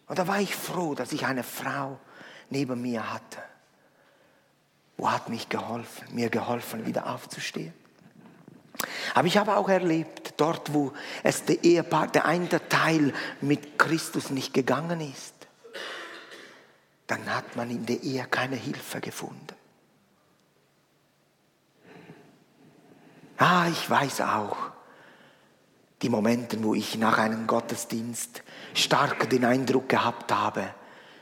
Und 0.09 0.19
da 0.19 0.27
war 0.27 0.41
ich 0.41 0.57
froh, 0.57 0.97
dass 0.97 1.13
ich 1.13 1.27
eine 1.27 1.45
Frau 1.45 2.01
neben 2.51 2.83
mir 2.83 3.13
hatte. 3.13 3.39
Wo 4.99 5.11
hat 5.11 5.29
mich 5.29 5.49
geholfen, 5.49 6.15
mir 6.15 6.29
geholfen, 6.29 6.85
wieder 6.85 7.07
aufzustehen. 7.07 7.73
Aber 9.15 9.27
ich 9.27 9.37
habe 9.39 9.57
auch 9.57 9.69
erlebt, 9.69 10.35
dort 10.37 10.73
wo 10.75 10.93
es 11.23 11.45
der 11.45 11.65
Ehepaar, 11.65 12.09
der 12.09 12.27
eine 12.27 12.49
Teil 12.69 13.13
mit 13.41 13.79
Christus 13.79 14.31
nicht 14.31 14.53
gegangen 14.53 15.01
ist, 15.01 15.35
dann 17.07 17.35
hat 17.35 17.57
man 17.57 17.71
in 17.71 17.87
der 17.87 18.03
Ehe 18.03 18.25
keine 18.25 18.57
Hilfe 18.57 19.01
gefunden. 19.01 19.55
Ah, 23.39 23.69
ich 23.69 23.89
weiß 23.89 24.21
auch, 24.23 24.57
die 26.03 26.09
Momente, 26.09 26.63
wo 26.63 26.75
ich 26.75 26.99
nach 26.99 27.19
einem 27.19 27.47
Gottesdienst 27.47 28.43
stark 28.75 29.31
den 29.31 29.45
Eindruck 29.45 29.89
gehabt 29.89 30.33
habe, 30.33 30.75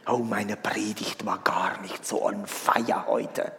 oh, 0.06 0.18
meine 0.18 0.56
Predigt 0.56 1.26
war 1.26 1.38
gar 1.38 1.80
nicht 1.82 2.06
so 2.06 2.24
on 2.24 2.46
fire 2.46 3.06
heute. 3.06 3.52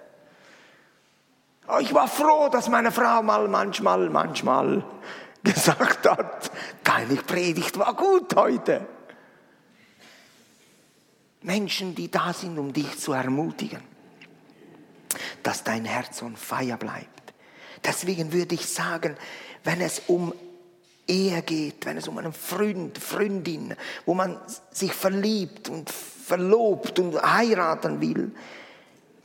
Oh, 1.70 1.80
ich 1.80 1.94
war 1.94 2.08
froh, 2.08 2.48
dass 2.50 2.70
meine 2.70 2.92
Frau 2.92 3.22
mal 3.22 3.48
manchmal, 3.50 4.10
manchmal 4.10 4.86
gesagt 5.44 6.08
hat, 6.08 6.52
deine 6.84 7.16
Predigt 7.16 7.78
war 7.78 7.94
gut 7.94 8.36
heute. 8.36 8.88
Menschen, 11.42 11.94
die 11.94 12.10
da 12.10 12.34
sind, 12.34 12.58
um 12.58 12.72
dich 12.72 12.98
zu 12.98 13.12
ermutigen, 13.14 13.82
dass 15.44 15.64
dein 15.64 15.84
Herz 15.86 16.22
on 16.22 16.36
fire 16.36 16.78
bleibt. 16.78 17.34
Deswegen 17.84 18.32
würde 18.32 18.56
ich 18.56 18.66
sagen, 18.66 19.16
wenn 19.64 19.82
es 19.82 20.02
um 20.08 20.34
Ehe 21.06 21.42
geht, 21.42 21.86
wenn 21.86 21.98
es 21.98 22.08
um 22.08 22.18
einen 22.18 22.34
Freund, 22.34 22.98
Freundin, 22.98 23.76
wo 24.06 24.14
man 24.14 24.40
sich 24.72 24.94
verliebt 24.94 25.70
und 25.70 25.90
verlobt 25.90 27.00
und 27.00 27.22
heiraten 27.22 28.02
will, 28.02 28.32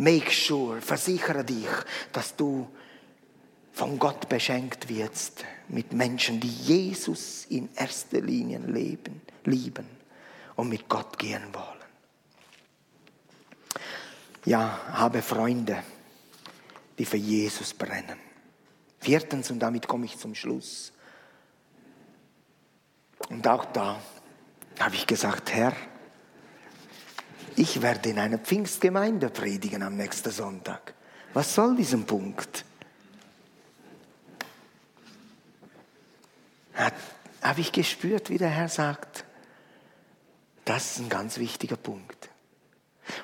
make 0.02 0.30
sure, 0.30 0.80
versichere 0.80 1.44
dich, 1.44 1.68
dass 2.12 2.34
du 2.34 2.68
von 3.72 3.98
Gott 3.98 4.28
beschenkt 4.28 4.88
wirst 4.88 5.44
mit 5.68 5.92
Menschen, 5.92 6.40
die 6.40 6.48
Jesus 6.48 7.46
in 7.46 7.68
erster 7.76 8.20
Linie 8.20 8.58
leben, 8.58 9.22
lieben 9.44 9.86
und 10.56 10.68
mit 10.68 10.88
Gott 10.88 11.18
gehen 11.18 11.42
wollen. 11.52 11.66
Ja, 14.44 14.80
habe 14.88 15.22
Freunde, 15.22 15.82
die 16.98 17.04
für 17.04 17.16
Jesus 17.16 17.72
brennen. 17.72 18.18
Viertens, 18.98 19.50
und 19.50 19.60
damit 19.60 19.86
komme 19.86 20.06
ich 20.06 20.18
zum 20.18 20.34
Schluss. 20.34 20.92
Und 23.28 23.46
auch 23.46 23.64
da 23.66 24.00
habe 24.80 24.94
ich 24.96 25.06
gesagt, 25.06 25.52
Herr, 25.52 25.74
ich 27.56 27.82
werde 27.82 28.10
in 28.10 28.18
einer 28.18 28.38
Pfingstgemeinde 28.38 29.30
predigen 29.30 29.82
am 29.82 29.96
nächsten 29.96 30.30
Sonntag. 30.30 30.94
Was 31.34 31.54
soll 31.54 31.76
diesen 31.76 32.04
Punkt? 32.04 32.64
Habe 37.42 37.60
ich 37.60 37.72
gespürt, 37.72 38.30
wie 38.30 38.38
der 38.38 38.48
Herr 38.48 38.68
sagt, 38.68 39.24
das 40.64 40.92
ist 40.92 40.98
ein 41.00 41.08
ganz 41.08 41.38
wichtiger 41.38 41.76
Punkt. 41.76 42.28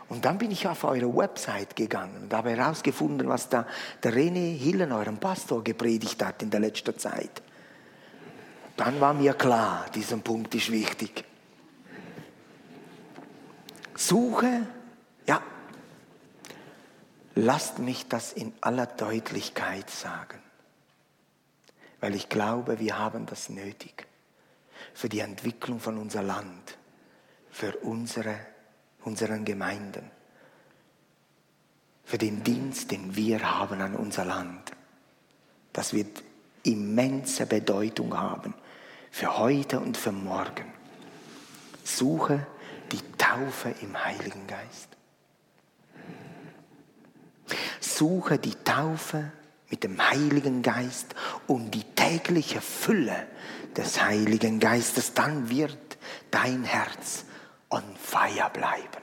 Und 0.09 0.25
dann 0.25 0.39
bin 0.39 0.51
ich 0.51 0.67
auf 0.67 0.85
eure 0.85 1.15
Website 1.15 1.77
gegangen 1.77 2.25
und 2.25 2.35
habe 2.35 2.51
herausgefunden, 2.51 3.29
was 3.29 3.49
da 3.49 3.67
der 4.03 4.13
René 4.13 4.57
Hillen, 4.57 4.93
eurem 4.93 5.19
Pastor, 5.19 5.63
gepredigt 5.63 6.23
hat 6.25 6.43
in 6.43 6.51
der 6.51 6.61
letzten 6.61 6.99
Zeit. 6.99 7.43
Dann 8.77 9.01
war 9.01 9.15
mir 9.15 9.35
klar, 9.35 9.87
dieser 9.95 10.17
Punkt 10.19 10.55
ist 10.55 10.71
wichtig. 10.71 11.25
Suche, 13.99 14.65
ja, 15.27 15.43
lasst 17.35 17.81
mich 17.81 18.07
das 18.07 18.33
in 18.33 18.53
aller 18.61 18.87
Deutlichkeit 18.87 19.91
sagen, 19.91 20.39
weil 22.01 22.15
ich 22.15 22.29
glaube, 22.29 22.79
wir 22.79 22.97
haben 22.97 23.27
das 23.27 23.49
nötig 23.49 24.07
für 24.95 25.09
die 25.09 25.19
Entwicklung 25.19 25.81
von 25.81 25.99
unser 25.99 26.23
Land, 26.23 26.79
für 27.51 27.77
unsere, 27.79 28.39
unseren 29.03 29.45
Gemeinden, 29.45 30.09
für 32.05 32.19
den 32.19 32.45
Dienst, 32.45 32.93
den 32.93 33.17
wir 33.17 33.51
haben 33.51 33.81
an 33.81 33.97
unser 33.97 34.25
Land. 34.25 34.71
Das 35.73 35.93
wird 35.93 36.23
immense 36.63 37.47
Bedeutung 37.47 38.17
haben 38.17 38.55
für 39.11 39.39
heute 39.39 39.81
und 39.81 39.97
für 39.97 40.13
morgen. 40.13 40.73
Suche 41.83 42.47
Taufe 43.29 43.75
im 43.83 44.05
Heiligen 44.05 44.47
Geist. 44.47 44.89
Suche 47.79 48.39
die 48.39 48.55
Taufe 48.65 49.33
mit 49.69 49.85
dem 49.85 50.01
Heiligen 50.11 50.63
Geist 50.63 51.15
und 51.47 51.73
die 51.73 51.85
tägliche 51.95 52.63
Fülle 52.63 53.27
des 53.77 54.01
Heiligen 54.03 54.61
Geistes, 54.61 55.13
dann 55.13 55.51
wird 55.51 55.99
dein 56.31 56.65
Herz 56.65 57.27
on 57.69 57.83
fire 57.97 58.49
bleiben. 58.51 59.03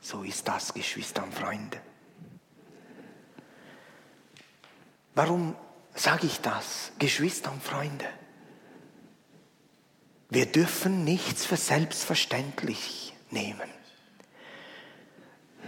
So 0.00 0.22
ist 0.22 0.48
das, 0.48 0.72
Geschwister 0.72 1.22
und 1.22 1.34
Freunde. 1.34 1.78
Warum 5.14 5.54
sage 5.94 6.26
ich 6.26 6.40
das, 6.40 6.92
Geschwister 6.98 7.52
und 7.52 7.62
Freunde? 7.62 8.06
Wir 10.30 10.46
dürfen 10.46 11.04
nichts 11.04 11.44
für 11.44 11.56
selbstverständlich 11.56 13.12
nehmen. 13.30 13.68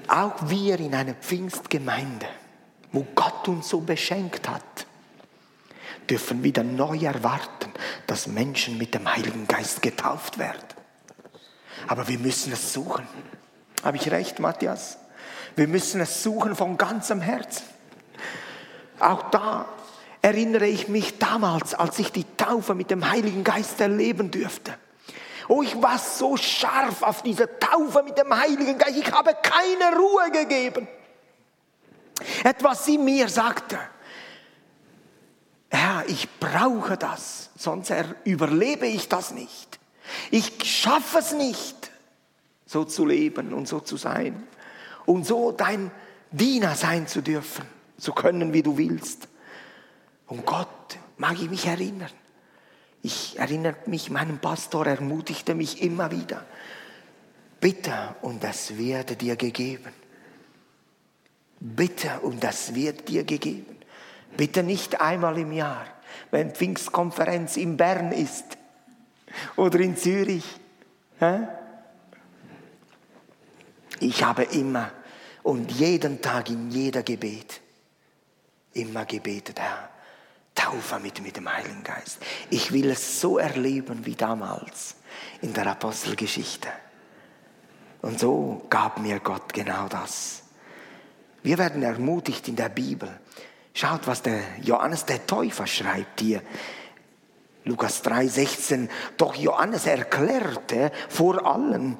Auch 0.06 0.48
wir 0.48 0.78
in 0.78 0.94
einer 0.94 1.14
Pfingstgemeinde, 1.14 2.26
wo 2.92 3.04
Gott 3.14 3.48
uns 3.48 3.68
so 3.68 3.80
beschenkt 3.80 4.48
hat, 4.48 4.86
dürfen 6.08 6.44
wieder 6.44 6.62
neu 6.62 6.98
erwarten, 6.98 7.72
dass 8.06 8.26
Menschen 8.28 8.78
mit 8.78 8.94
dem 8.94 9.12
Heiligen 9.12 9.48
Geist 9.48 9.82
getauft 9.82 10.38
werden. 10.38 10.62
Aber 11.88 12.06
wir 12.06 12.18
müssen 12.18 12.52
es 12.52 12.72
suchen. 12.72 13.06
Habe 13.82 13.96
ich 13.96 14.10
recht, 14.10 14.38
Matthias? 14.38 14.98
Wir 15.56 15.66
müssen 15.66 16.00
es 16.00 16.22
suchen 16.22 16.54
von 16.54 16.78
ganzem 16.78 17.20
Herzen. 17.20 17.64
Auch 19.00 19.30
da 19.30 19.68
erinnere 20.22 20.68
ich 20.68 20.88
mich 20.88 21.18
damals, 21.18 21.74
als 21.74 21.98
ich 21.98 22.12
die 22.12 22.24
Taufe 22.36 22.74
mit 22.74 22.90
dem 22.90 23.10
Heiligen 23.10 23.42
Geist 23.42 23.80
erleben 23.80 24.30
dürfte. 24.30 24.74
Oh, 25.48 25.62
ich 25.62 25.80
war 25.82 25.98
so 25.98 26.36
scharf 26.36 27.02
auf 27.02 27.22
diese 27.22 27.58
Taufe 27.58 28.04
mit 28.04 28.16
dem 28.16 28.34
Heiligen 28.34 28.78
Geist. 28.78 28.96
Ich 28.96 29.12
habe 29.12 29.36
keine 29.42 29.96
Ruhe 29.96 30.30
gegeben. 30.30 30.86
Etwas 32.44 32.86
in 32.86 33.04
mir 33.04 33.28
sagte, 33.28 33.78
Herr, 35.68 36.04
ich 36.06 36.28
brauche 36.38 36.96
das, 36.96 37.50
sonst 37.56 37.92
überlebe 38.24 38.86
ich 38.86 39.08
das 39.08 39.32
nicht. 39.32 39.80
Ich 40.30 40.52
schaffe 40.62 41.18
es 41.18 41.32
nicht, 41.32 41.90
so 42.66 42.84
zu 42.84 43.04
leben 43.06 43.52
und 43.52 43.66
so 43.66 43.80
zu 43.80 43.96
sein 43.96 44.46
und 45.06 45.26
so 45.26 45.50
dein 45.50 45.90
Diener 46.30 46.76
sein 46.76 47.08
zu 47.08 47.22
dürfen, 47.22 47.64
zu 47.98 48.12
können, 48.12 48.52
wie 48.52 48.62
du 48.62 48.76
willst. 48.76 49.28
Und 50.32 50.46
Gott, 50.46 50.98
mag 51.18 51.34
ich 51.34 51.50
mich 51.50 51.66
erinnern, 51.66 52.08
Ich 53.02 53.38
erinnere 53.38 53.76
mich, 53.84 54.08
mein 54.08 54.38
Pastor 54.38 54.86
ermutigte 54.86 55.54
mich 55.54 55.82
immer 55.82 56.10
wieder. 56.10 56.46
Bitte 57.60 58.14
und 58.22 58.42
das 58.42 58.78
werde 58.78 59.14
dir 59.14 59.36
gegeben. 59.36 59.92
Bitte 61.60 62.20
und 62.20 62.42
das 62.42 62.74
wird 62.74 63.10
dir 63.10 63.24
gegeben. 63.24 63.76
Bitte 64.34 64.62
nicht 64.62 65.02
einmal 65.02 65.36
im 65.36 65.52
Jahr, 65.52 65.84
wenn 66.30 66.54
Pfingstkonferenz 66.54 67.58
in 67.58 67.76
Bern 67.76 68.10
ist 68.10 68.56
oder 69.56 69.80
in 69.80 69.98
Zürich. 69.98 70.46
Ich 74.00 74.24
habe 74.24 74.44
immer 74.44 74.92
und 75.42 75.70
jeden 75.72 76.22
Tag 76.22 76.48
in 76.48 76.70
jeder 76.70 77.02
Gebet 77.02 77.60
immer 78.72 79.04
gebetet, 79.04 79.60
Herr, 79.60 79.91
taufe 80.54 80.98
mit, 80.98 81.22
mit 81.22 81.36
dem 81.36 81.52
Heiligen 81.52 81.82
Geist. 81.82 82.18
Ich 82.50 82.72
will 82.72 82.90
es 82.90 83.20
so 83.20 83.38
erleben 83.38 84.04
wie 84.04 84.14
damals 84.14 84.96
in 85.40 85.52
der 85.52 85.66
Apostelgeschichte. 85.66 86.68
Und 88.02 88.18
so 88.18 88.66
gab 88.68 88.98
mir 88.98 89.20
Gott 89.20 89.52
genau 89.52 89.88
das. 89.88 90.42
Wir 91.42 91.58
werden 91.58 91.82
ermutigt 91.82 92.48
in 92.48 92.56
der 92.56 92.68
Bibel. 92.68 93.08
Schaut, 93.74 94.06
was 94.06 94.22
der 94.22 94.40
Johannes 94.60 95.06
der 95.06 95.26
Täufer 95.26 95.66
schreibt 95.66 96.20
hier. 96.20 96.42
Lukas 97.64 98.04
3,16. 98.04 98.88
Doch 99.16 99.34
Johannes 99.34 99.86
erklärte 99.86 100.92
vor 101.08 101.46
allen, 101.46 101.96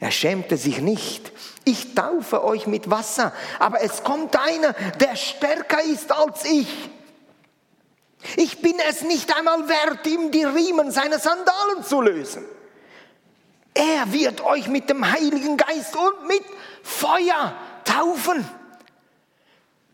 er 0.00 0.10
schämte 0.10 0.56
sich 0.56 0.80
nicht. 0.80 1.32
Ich 1.64 1.94
taufe 1.94 2.44
euch 2.44 2.66
mit 2.66 2.88
Wasser, 2.90 3.32
aber 3.58 3.82
es 3.82 4.04
kommt 4.04 4.36
einer, 4.36 4.72
der 5.00 5.16
stärker 5.16 5.82
ist 5.82 6.12
als 6.12 6.44
ich. 6.44 6.90
Ich 8.36 8.60
bin 8.60 8.76
es 8.88 9.02
nicht 9.02 9.34
einmal 9.36 9.68
wert, 9.68 10.06
ihm 10.06 10.30
die 10.30 10.44
Riemen 10.44 10.90
seiner 10.90 11.18
Sandalen 11.18 11.84
zu 11.84 12.00
lösen. 12.00 12.44
Er 13.74 14.12
wird 14.12 14.40
euch 14.44 14.66
mit 14.68 14.90
dem 14.90 15.08
Heiligen 15.10 15.56
Geist 15.56 15.94
und 15.94 16.26
mit 16.26 16.42
Feuer 16.82 17.54
taufen. 17.84 18.48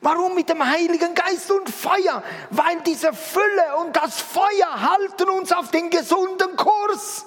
Warum 0.01 0.35
mit 0.35 0.49
dem 0.49 0.65
Heiligen 0.65 1.15
Geist 1.15 1.51
und 1.51 1.69
Feuer? 1.69 2.23
Weil 2.51 2.81
diese 2.87 3.13
Fülle 3.13 3.77
und 3.79 3.95
das 3.97 4.21
Feuer 4.21 4.81
halten 4.81 5.29
uns 5.29 5.53
auf 5.53 5.71
den 5.71 5.91
gesunden 5.91 6.57
Kurs 6.57 7.27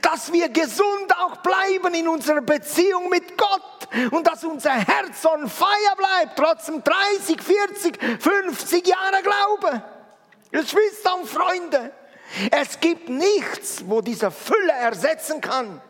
dass 0.00 0.32
wir 0.32 0.48
gesund 0.48 1.12
auch 1.18 1.38
bleiben 1.38 1.94
in 1.94 2.08
unserer 2.08 2.40
Beziehung 2.40 3.08
mit 3.08 3.36
Gott 3.36 3.88
und 4.10 4.26
dass 4.26 4.44
unser 4.44 4.72
Herz 4.72 5.24
on 5.24 5.48
fire 5.48 5.96
bleibt, 5.96 6.38
trotzdem 6.38 6.82
30, 6.82 7.42
40, 7.42 8.22
50 8.22 8.86
Jahre 8.86 9.22
Glaube. 9.22 9.82
Geschwister 10.52 11.16
und 11.18 11.28
Freunde, 11.28 11.92
es 12.50 12.78
gibt 12.78 13.08
nichts, 13.08 13.82
wo 13.86 14.00
diese 14.00 14.30
Fülle 14.30 14.72
ersetzen 14.72 15.40
kann. 15.40 15.80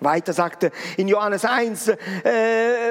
Weiter 0.00 0.32
sagte 0.32 0.70
in 0.96 1.08
Johannes 1.08 1.44
1, 1.44 1.88
äh, 1.88 1.96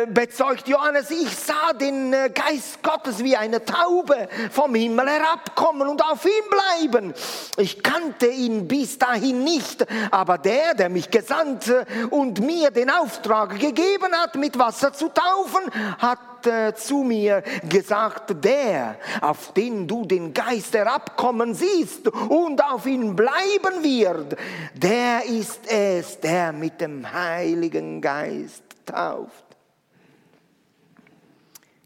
bezeugt 0.08 0.68
Johannes, 0.68 1.12
ich 1.12 1.38
sah 1.38 1.74
den 1.74 2.12
äh, 2.12 2.30
Geist 2.34 2.82
Gottes 2.82 3.24
wie 3.24 3.38
eine 3.38 3.64
Taube 3.64 4.28
vom 4.52 4.74
Himmel 4.76 5.08
herabkommen 5.08 5.88
und 5.88 6.04
auf 6.04 6.26
ihm 6.26 6.90
bleiben. 6.90 7.14
Ich 7.58 7.84
kannte 7.84 8.28
ihn 8.28 8.68
bis 8.68 8.98
dahin 8.98 9.44
nicht, 9.44 9.86
aber 10.12 10.38
der, 10.38 10.74
der 10.74 10.90
mich 10.90 11.10
gesandt 11.12 11.72
und 12.10 12.40
mir 12.40 12.72
den 12.72 12.90
Auftrag 12.90 13.60
gegeben 13.60 14.12
hat, 14.14 14.36
mit 14.36 14.58
Wasser 14.58 14.92
zu 14.92 15.10
taufen, 15.10 15.62
hat 16.00 16.20
äh, 16.48 16.74
zu 16.76 17.04
mir 17.04 17.44
gesagt, 17.70 18.44
der, 18.44 18.98
auf 19.22 19.54
den 19.54 19.88
du 19.88 20.06
den 20.06 20.34
Geist 20.34 20.74
herabkommen 20.74 21.54
siehst 21.54 22.08
und 22.08 22.64
auf 22.64 22.86
ihn 22.86 23.16
bleiben 23.16 23.84
wird, 23.84 24.38
der 24.74 25.26
ist 25.26 25.68
es, 25.72 26.20
der 26.20 26.54
mit 26.54 26.82
dem 26.82 27.12
Heiligen 27.12 28.02
Geist 28.02 28.64
tauft. 28.86 29.46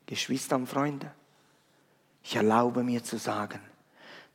Geschwister 0.05 0.55
und 0.55 0.67
Freunde, 0.67 1.11
ich 2.23 2.35
erlaube 2.35 2.83
mir 2.83 3.03
zu 3.03 3.17
sagen, 3.17 3.59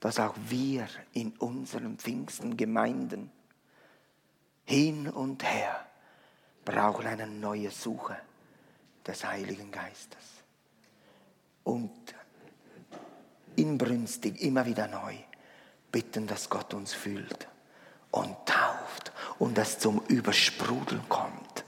dass 0.01 0.19
auch 0.19 0.35
wir 0.49 0.87
in 1.13 1.33
unseren 1.39 1.97
Pfingstengemeinden 1.97 3.31
hin 4.65 5.09
und 5.09 5.43
her 5.45 5.87
brauchen 6.65 7.07
eine 7.07 7.27
neue 7.27 7.71
Suche 7.71 8.17
des 9.07 9.25
Heiligen 9.25 9.71
Geistes. 9.71 10.19
Und 11.65 11.91
inbrünstig, 13.57 14.41
immer 14.41 14.67
wieder 14.67 14.89
neu 14.89 15.15
bitten, 15.91 16.27
dass 16.27 16.49
Gott 16.49 16.75
uns 16.75 16.93
fühlt 16.93 17.49
und 18.11 18.35
tauft 18.47 19.13
und 19.39 19.57
das 19.57 19.79
zum 19.79 20.03
Übersprudeln 20.09 21.03
kommt. 21.09 21.65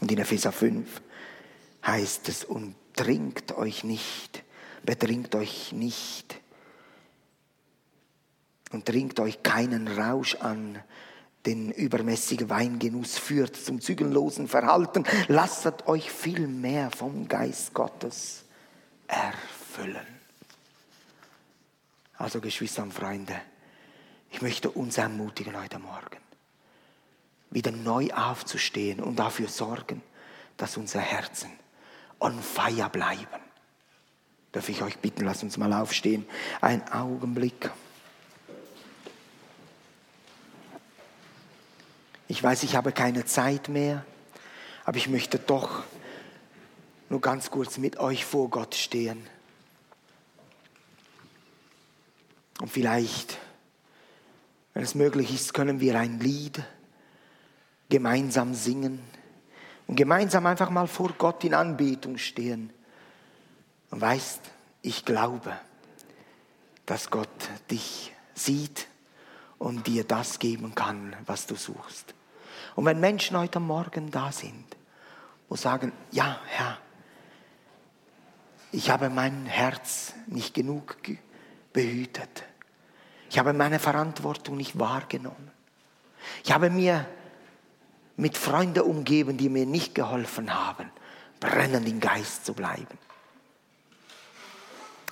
Und 0.00 0.10
in 0.10 0.18
Epheser 0.18 0.52
5 0.52 1.00
heißt 1.86 2.28
es, 2.28 2.44
und 2.44 2.74
trinkt 2.94 3.52
euch 3.52 3.84
nicht, 3.84 4.42
betrinkt 4.84 5.34
euch 5.34 5.72
nicht 5.72 6.40
und 8.72 8.86
trinkt 8.86 9.20
euch 9.20 9.42
keinen 9.42 9.88
Rausch 9.88 10.34
an, 10.36 10.82
den 11.46 11.70
übermäßigen 11.70 12.50
Weingenuss 12.50 13.18
führt 13.18 13.56
zum 13.56 13.80
zügellosen 13.80 14.48
Verhalten. 14.48 15.04
Lasset 15.28 15.86
euch 15.86 16.10
viel 16.10 16.46
mehr 16.48 16.90
vom 16.90 17.28
Geist 17.28 17.72
Gottes 17.72 18.44
erfüllen. 19.06 20.06
Also 22.18 22.40
Geschwister 22.40 22.82
und 22.82 22.92
Freunde, 22.92 23.40
ich 24.30 24.42
möchte 24.42 24.70
uns 24.70 24.98
ermutigen 24.98 25.60
heute 25.60 25.78
Morgen, 25.78 26.18
wieder 27.50 27.70
neu 27.70 28.10
aufzustehen 28.12 29.00
und 29.00 29.18
dafür 29.18 29.48
sorgen, 29.48 30.02
dass 30.56 30.76
unsere 30.76 31.04
Herzen 31.04 31.50
on 32.18 32.42
fire 32.42 32.88
bleiben. 32.90 33.40
Darf 34.52 34.68
ich 34.70 34.82
euch 34.82 34.98
bitten, 34.98 35.24
lasst 35.24 35.42
uns 35.42 35.58
mal 35.58 35.72
aufstehen. 35.72 36.26
Ein 36.62 36.90
Augenblick. 36.90 37.70
Ich 42.28 42.42
weiß, 42.42 42.64
ich 42.64 42.74
habe 42.74 42.90
keine 42.90 43.24
Zeit 43.24 43.68
mehr, 43.68 44.04
aber 44.84 44.96
ich 44.96 45.08
möchte 45.08 45.38
doch 45.38 45.84
nur 47.08 47.20
ganz 47.20 47.50
kurz 47.50 47.78
mit 47.78 47.98
euch 47.98 48.24
vor 48.24 48.50
Gott 48.50 48.74
stehen. 48.74 49.24
Und 52.60 52.68
vielleicht, 52.68 53.38
wenn 54.74 54.82
es 54.82 54.96
möglich 54.96 55.32
ist, 55.32 55.54
können 55.54 55.78
wir 55.78 55.98
ein 55.98 56.18
Lied 56.18 56.62
gemeinsam 57.88 58.54
singen 58.54 59.00
und 59.86 59.94
gemeinsam 59.94 60.46
einfach 60.46 60.70
mal 60.70 60.88
vor 60.88 61.12
Gott 61.16 61.44
in 61.44 61.54
Anbetung 61.54 62.18
stehen. 62.18 62.72
Und 63.90 64.00
weißt, 64.00 64.40
ich 64.82 65.04
glaube, 65.04 65.56
dass 66.86 67.10
Gott 67.10 67.28
dich 67.70 68.12
sieht 68.34 68.88
und 69.58 69.86
dir 69.86 70.04
das 70.04 70.38
geben 70.38 70.74
kann, 70.74 71.16
was 71.26 71.46
du 71.46 71.54
suchst. 71.54 72.14
Und 72.74 72.84
wenn 72.84 73.00
Menschen 73.00 73.38
heute 73.38 73.60
Morgen 73.60 74.10
da 74.10 74.32
sind 74.32 74.76
und 75.48 75.58
sagen, 75.58 75.92
ja, 76.10 76.38
Herr, 76.46 76.78
ich 78.72 78.90
habe 78.90 79.08
mein 79.08 79.46
Herz 79.46 80.14
nicht 80.26 80.54
genug 80.54 80.96
behütet. 81.72 82.44
Ich 83.30 83.38
habe 83.38 83.52
meine 83.52 83.78
Verantwortung 83.78 84.56
nicht 84.56 84.78
wahrgenommen. 84.78 85.50
Ich 86.44 86.52
habe 86.52 86.70
mir 86.70 87.06
mit 88.16 88.36
Freunden 88.36 88.80
umgeben, 88.80 89.36
die 89.36 89.48
mir 89.48 89.66
nicht 89.66 89.94
geholfen 89.94 90.54
haben, 90.54 90.90
brennend 91.40 91.88
im 91.88 92.00
Geist 92.00 92.44
zu 92.44 92.54
bleiben. 92.54 92.98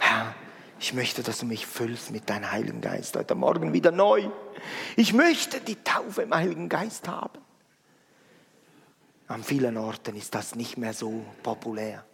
Herr, 0.01 0.35
ich 0.81 0.93
möchte, 0.93 1.23
dass 1.23 1.39
du 1.39 1.47
mich 1.47 1.67
füllst 1.67 2.11
mit 2.11 2.29
deinem 2.29 2.51
Heiligen 2.51 2.81
Geist 2.81 3.17
heute 3.17 3.35
Morgen 3.35 3.73
wieder 3.73 3.91
neu. 3.91 4.29
Ich 4.97 5.13
möchte 5.13 5.61
die 5.61 5.77
Taufe 5.77 6.23
im 6.23 6.35
Heiligen 6.35 6.69
Geist 6.69 7.09
haben. 7.09 7.41
An 9.29 9.43
vielen 9.43 9.77
Orten 9.77 10.17
ist 10.17 10.35
das 10.35 10.55
nicht 10.55 10.77
mehr 10.77 10.93
so 10.93 11.25
populär. 11.43 12.05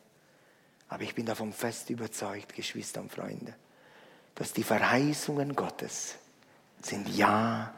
Aber 0.88 1.02
ich 1.02 1.14
bin 1.14 1.26
davon 1.26 1.52
fest 1.52 1.90
überzeugt, 1.90 2.54
Geschwister 2.54 3.00
und 3.00 3.12
Freunde, 3.12 3.54
dass 4.34 4.52
die 4.52 4.62
Verheißungen 4.62 5.54
Gottes 5.54 6.16
sind 6.82 7.08
Ja 7.08 7.74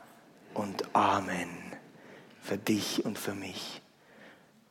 und 0.55 0.95
Amen 0.95 1.49
für 2.43 2.59
dich 2.59 3.05
und 3.05 3.19
für 3.19 3.35
mich, 3.35 3.81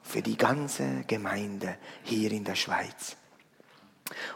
für 0.01 0.21
die 0.21 0.37
ganze 0.37 1.03
Gemeinde 1.07 1.77
hier 2.03 2.31
in 2.31 2.43
der 2.43 2.55
Schweiz. 2.55 3.15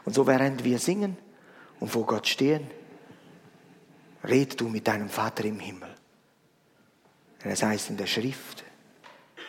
Und 0.05 0.13
so 0.13 0.25
während 0.25 0.63
wir 0.63 0.79
singen 0.79 1.17
und 1.79 1.89
vor 1.89 2.05
Gott 2.05 2.27
stehen, 2.27 2.69
red 4.23 4.59
du 4.59 4.69
mit 4.69 4.87
deinem 4.87 5.09
Vater 5.09 5.45
im 5.45 5.59
Himmel. 5.59 5.93
Denn 7.43 7.51
es 7.51 7.63
heißt 7.63 7.89
in 7.91 7.97
der 7.97 8.07
Schrift, 8.07 8.65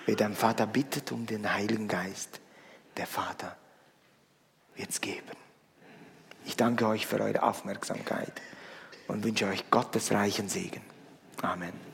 Wer 0.06 0.14
dein 0.14 0.34
Vater 0.34 0.66
bittet 0.66 1.10
um 1.10 1.26
den 1.26 1.52
Heiligen 1.52 1.88
Geist, 1.88 2.40
der 2.96 3.08
Vater 3.08 3.56
wird 4.76 4.90
es 4.90 5.00
geben. 5.00 5.36
Ich 6.44 6.56
danke 6.56 6.86
euch 6.86 7.06
für 7.06 7.20
eure 7.20 7.42
Aufmerksamkeit 7.42 8.40
und 9.08 9.24
wünsche 9.24 9.46
euch 9.46 9.68
Gottes 9.68 10.12
reichen 10.12 10.48
Segen. 10.48 10.82
Amen. 11.42 11.85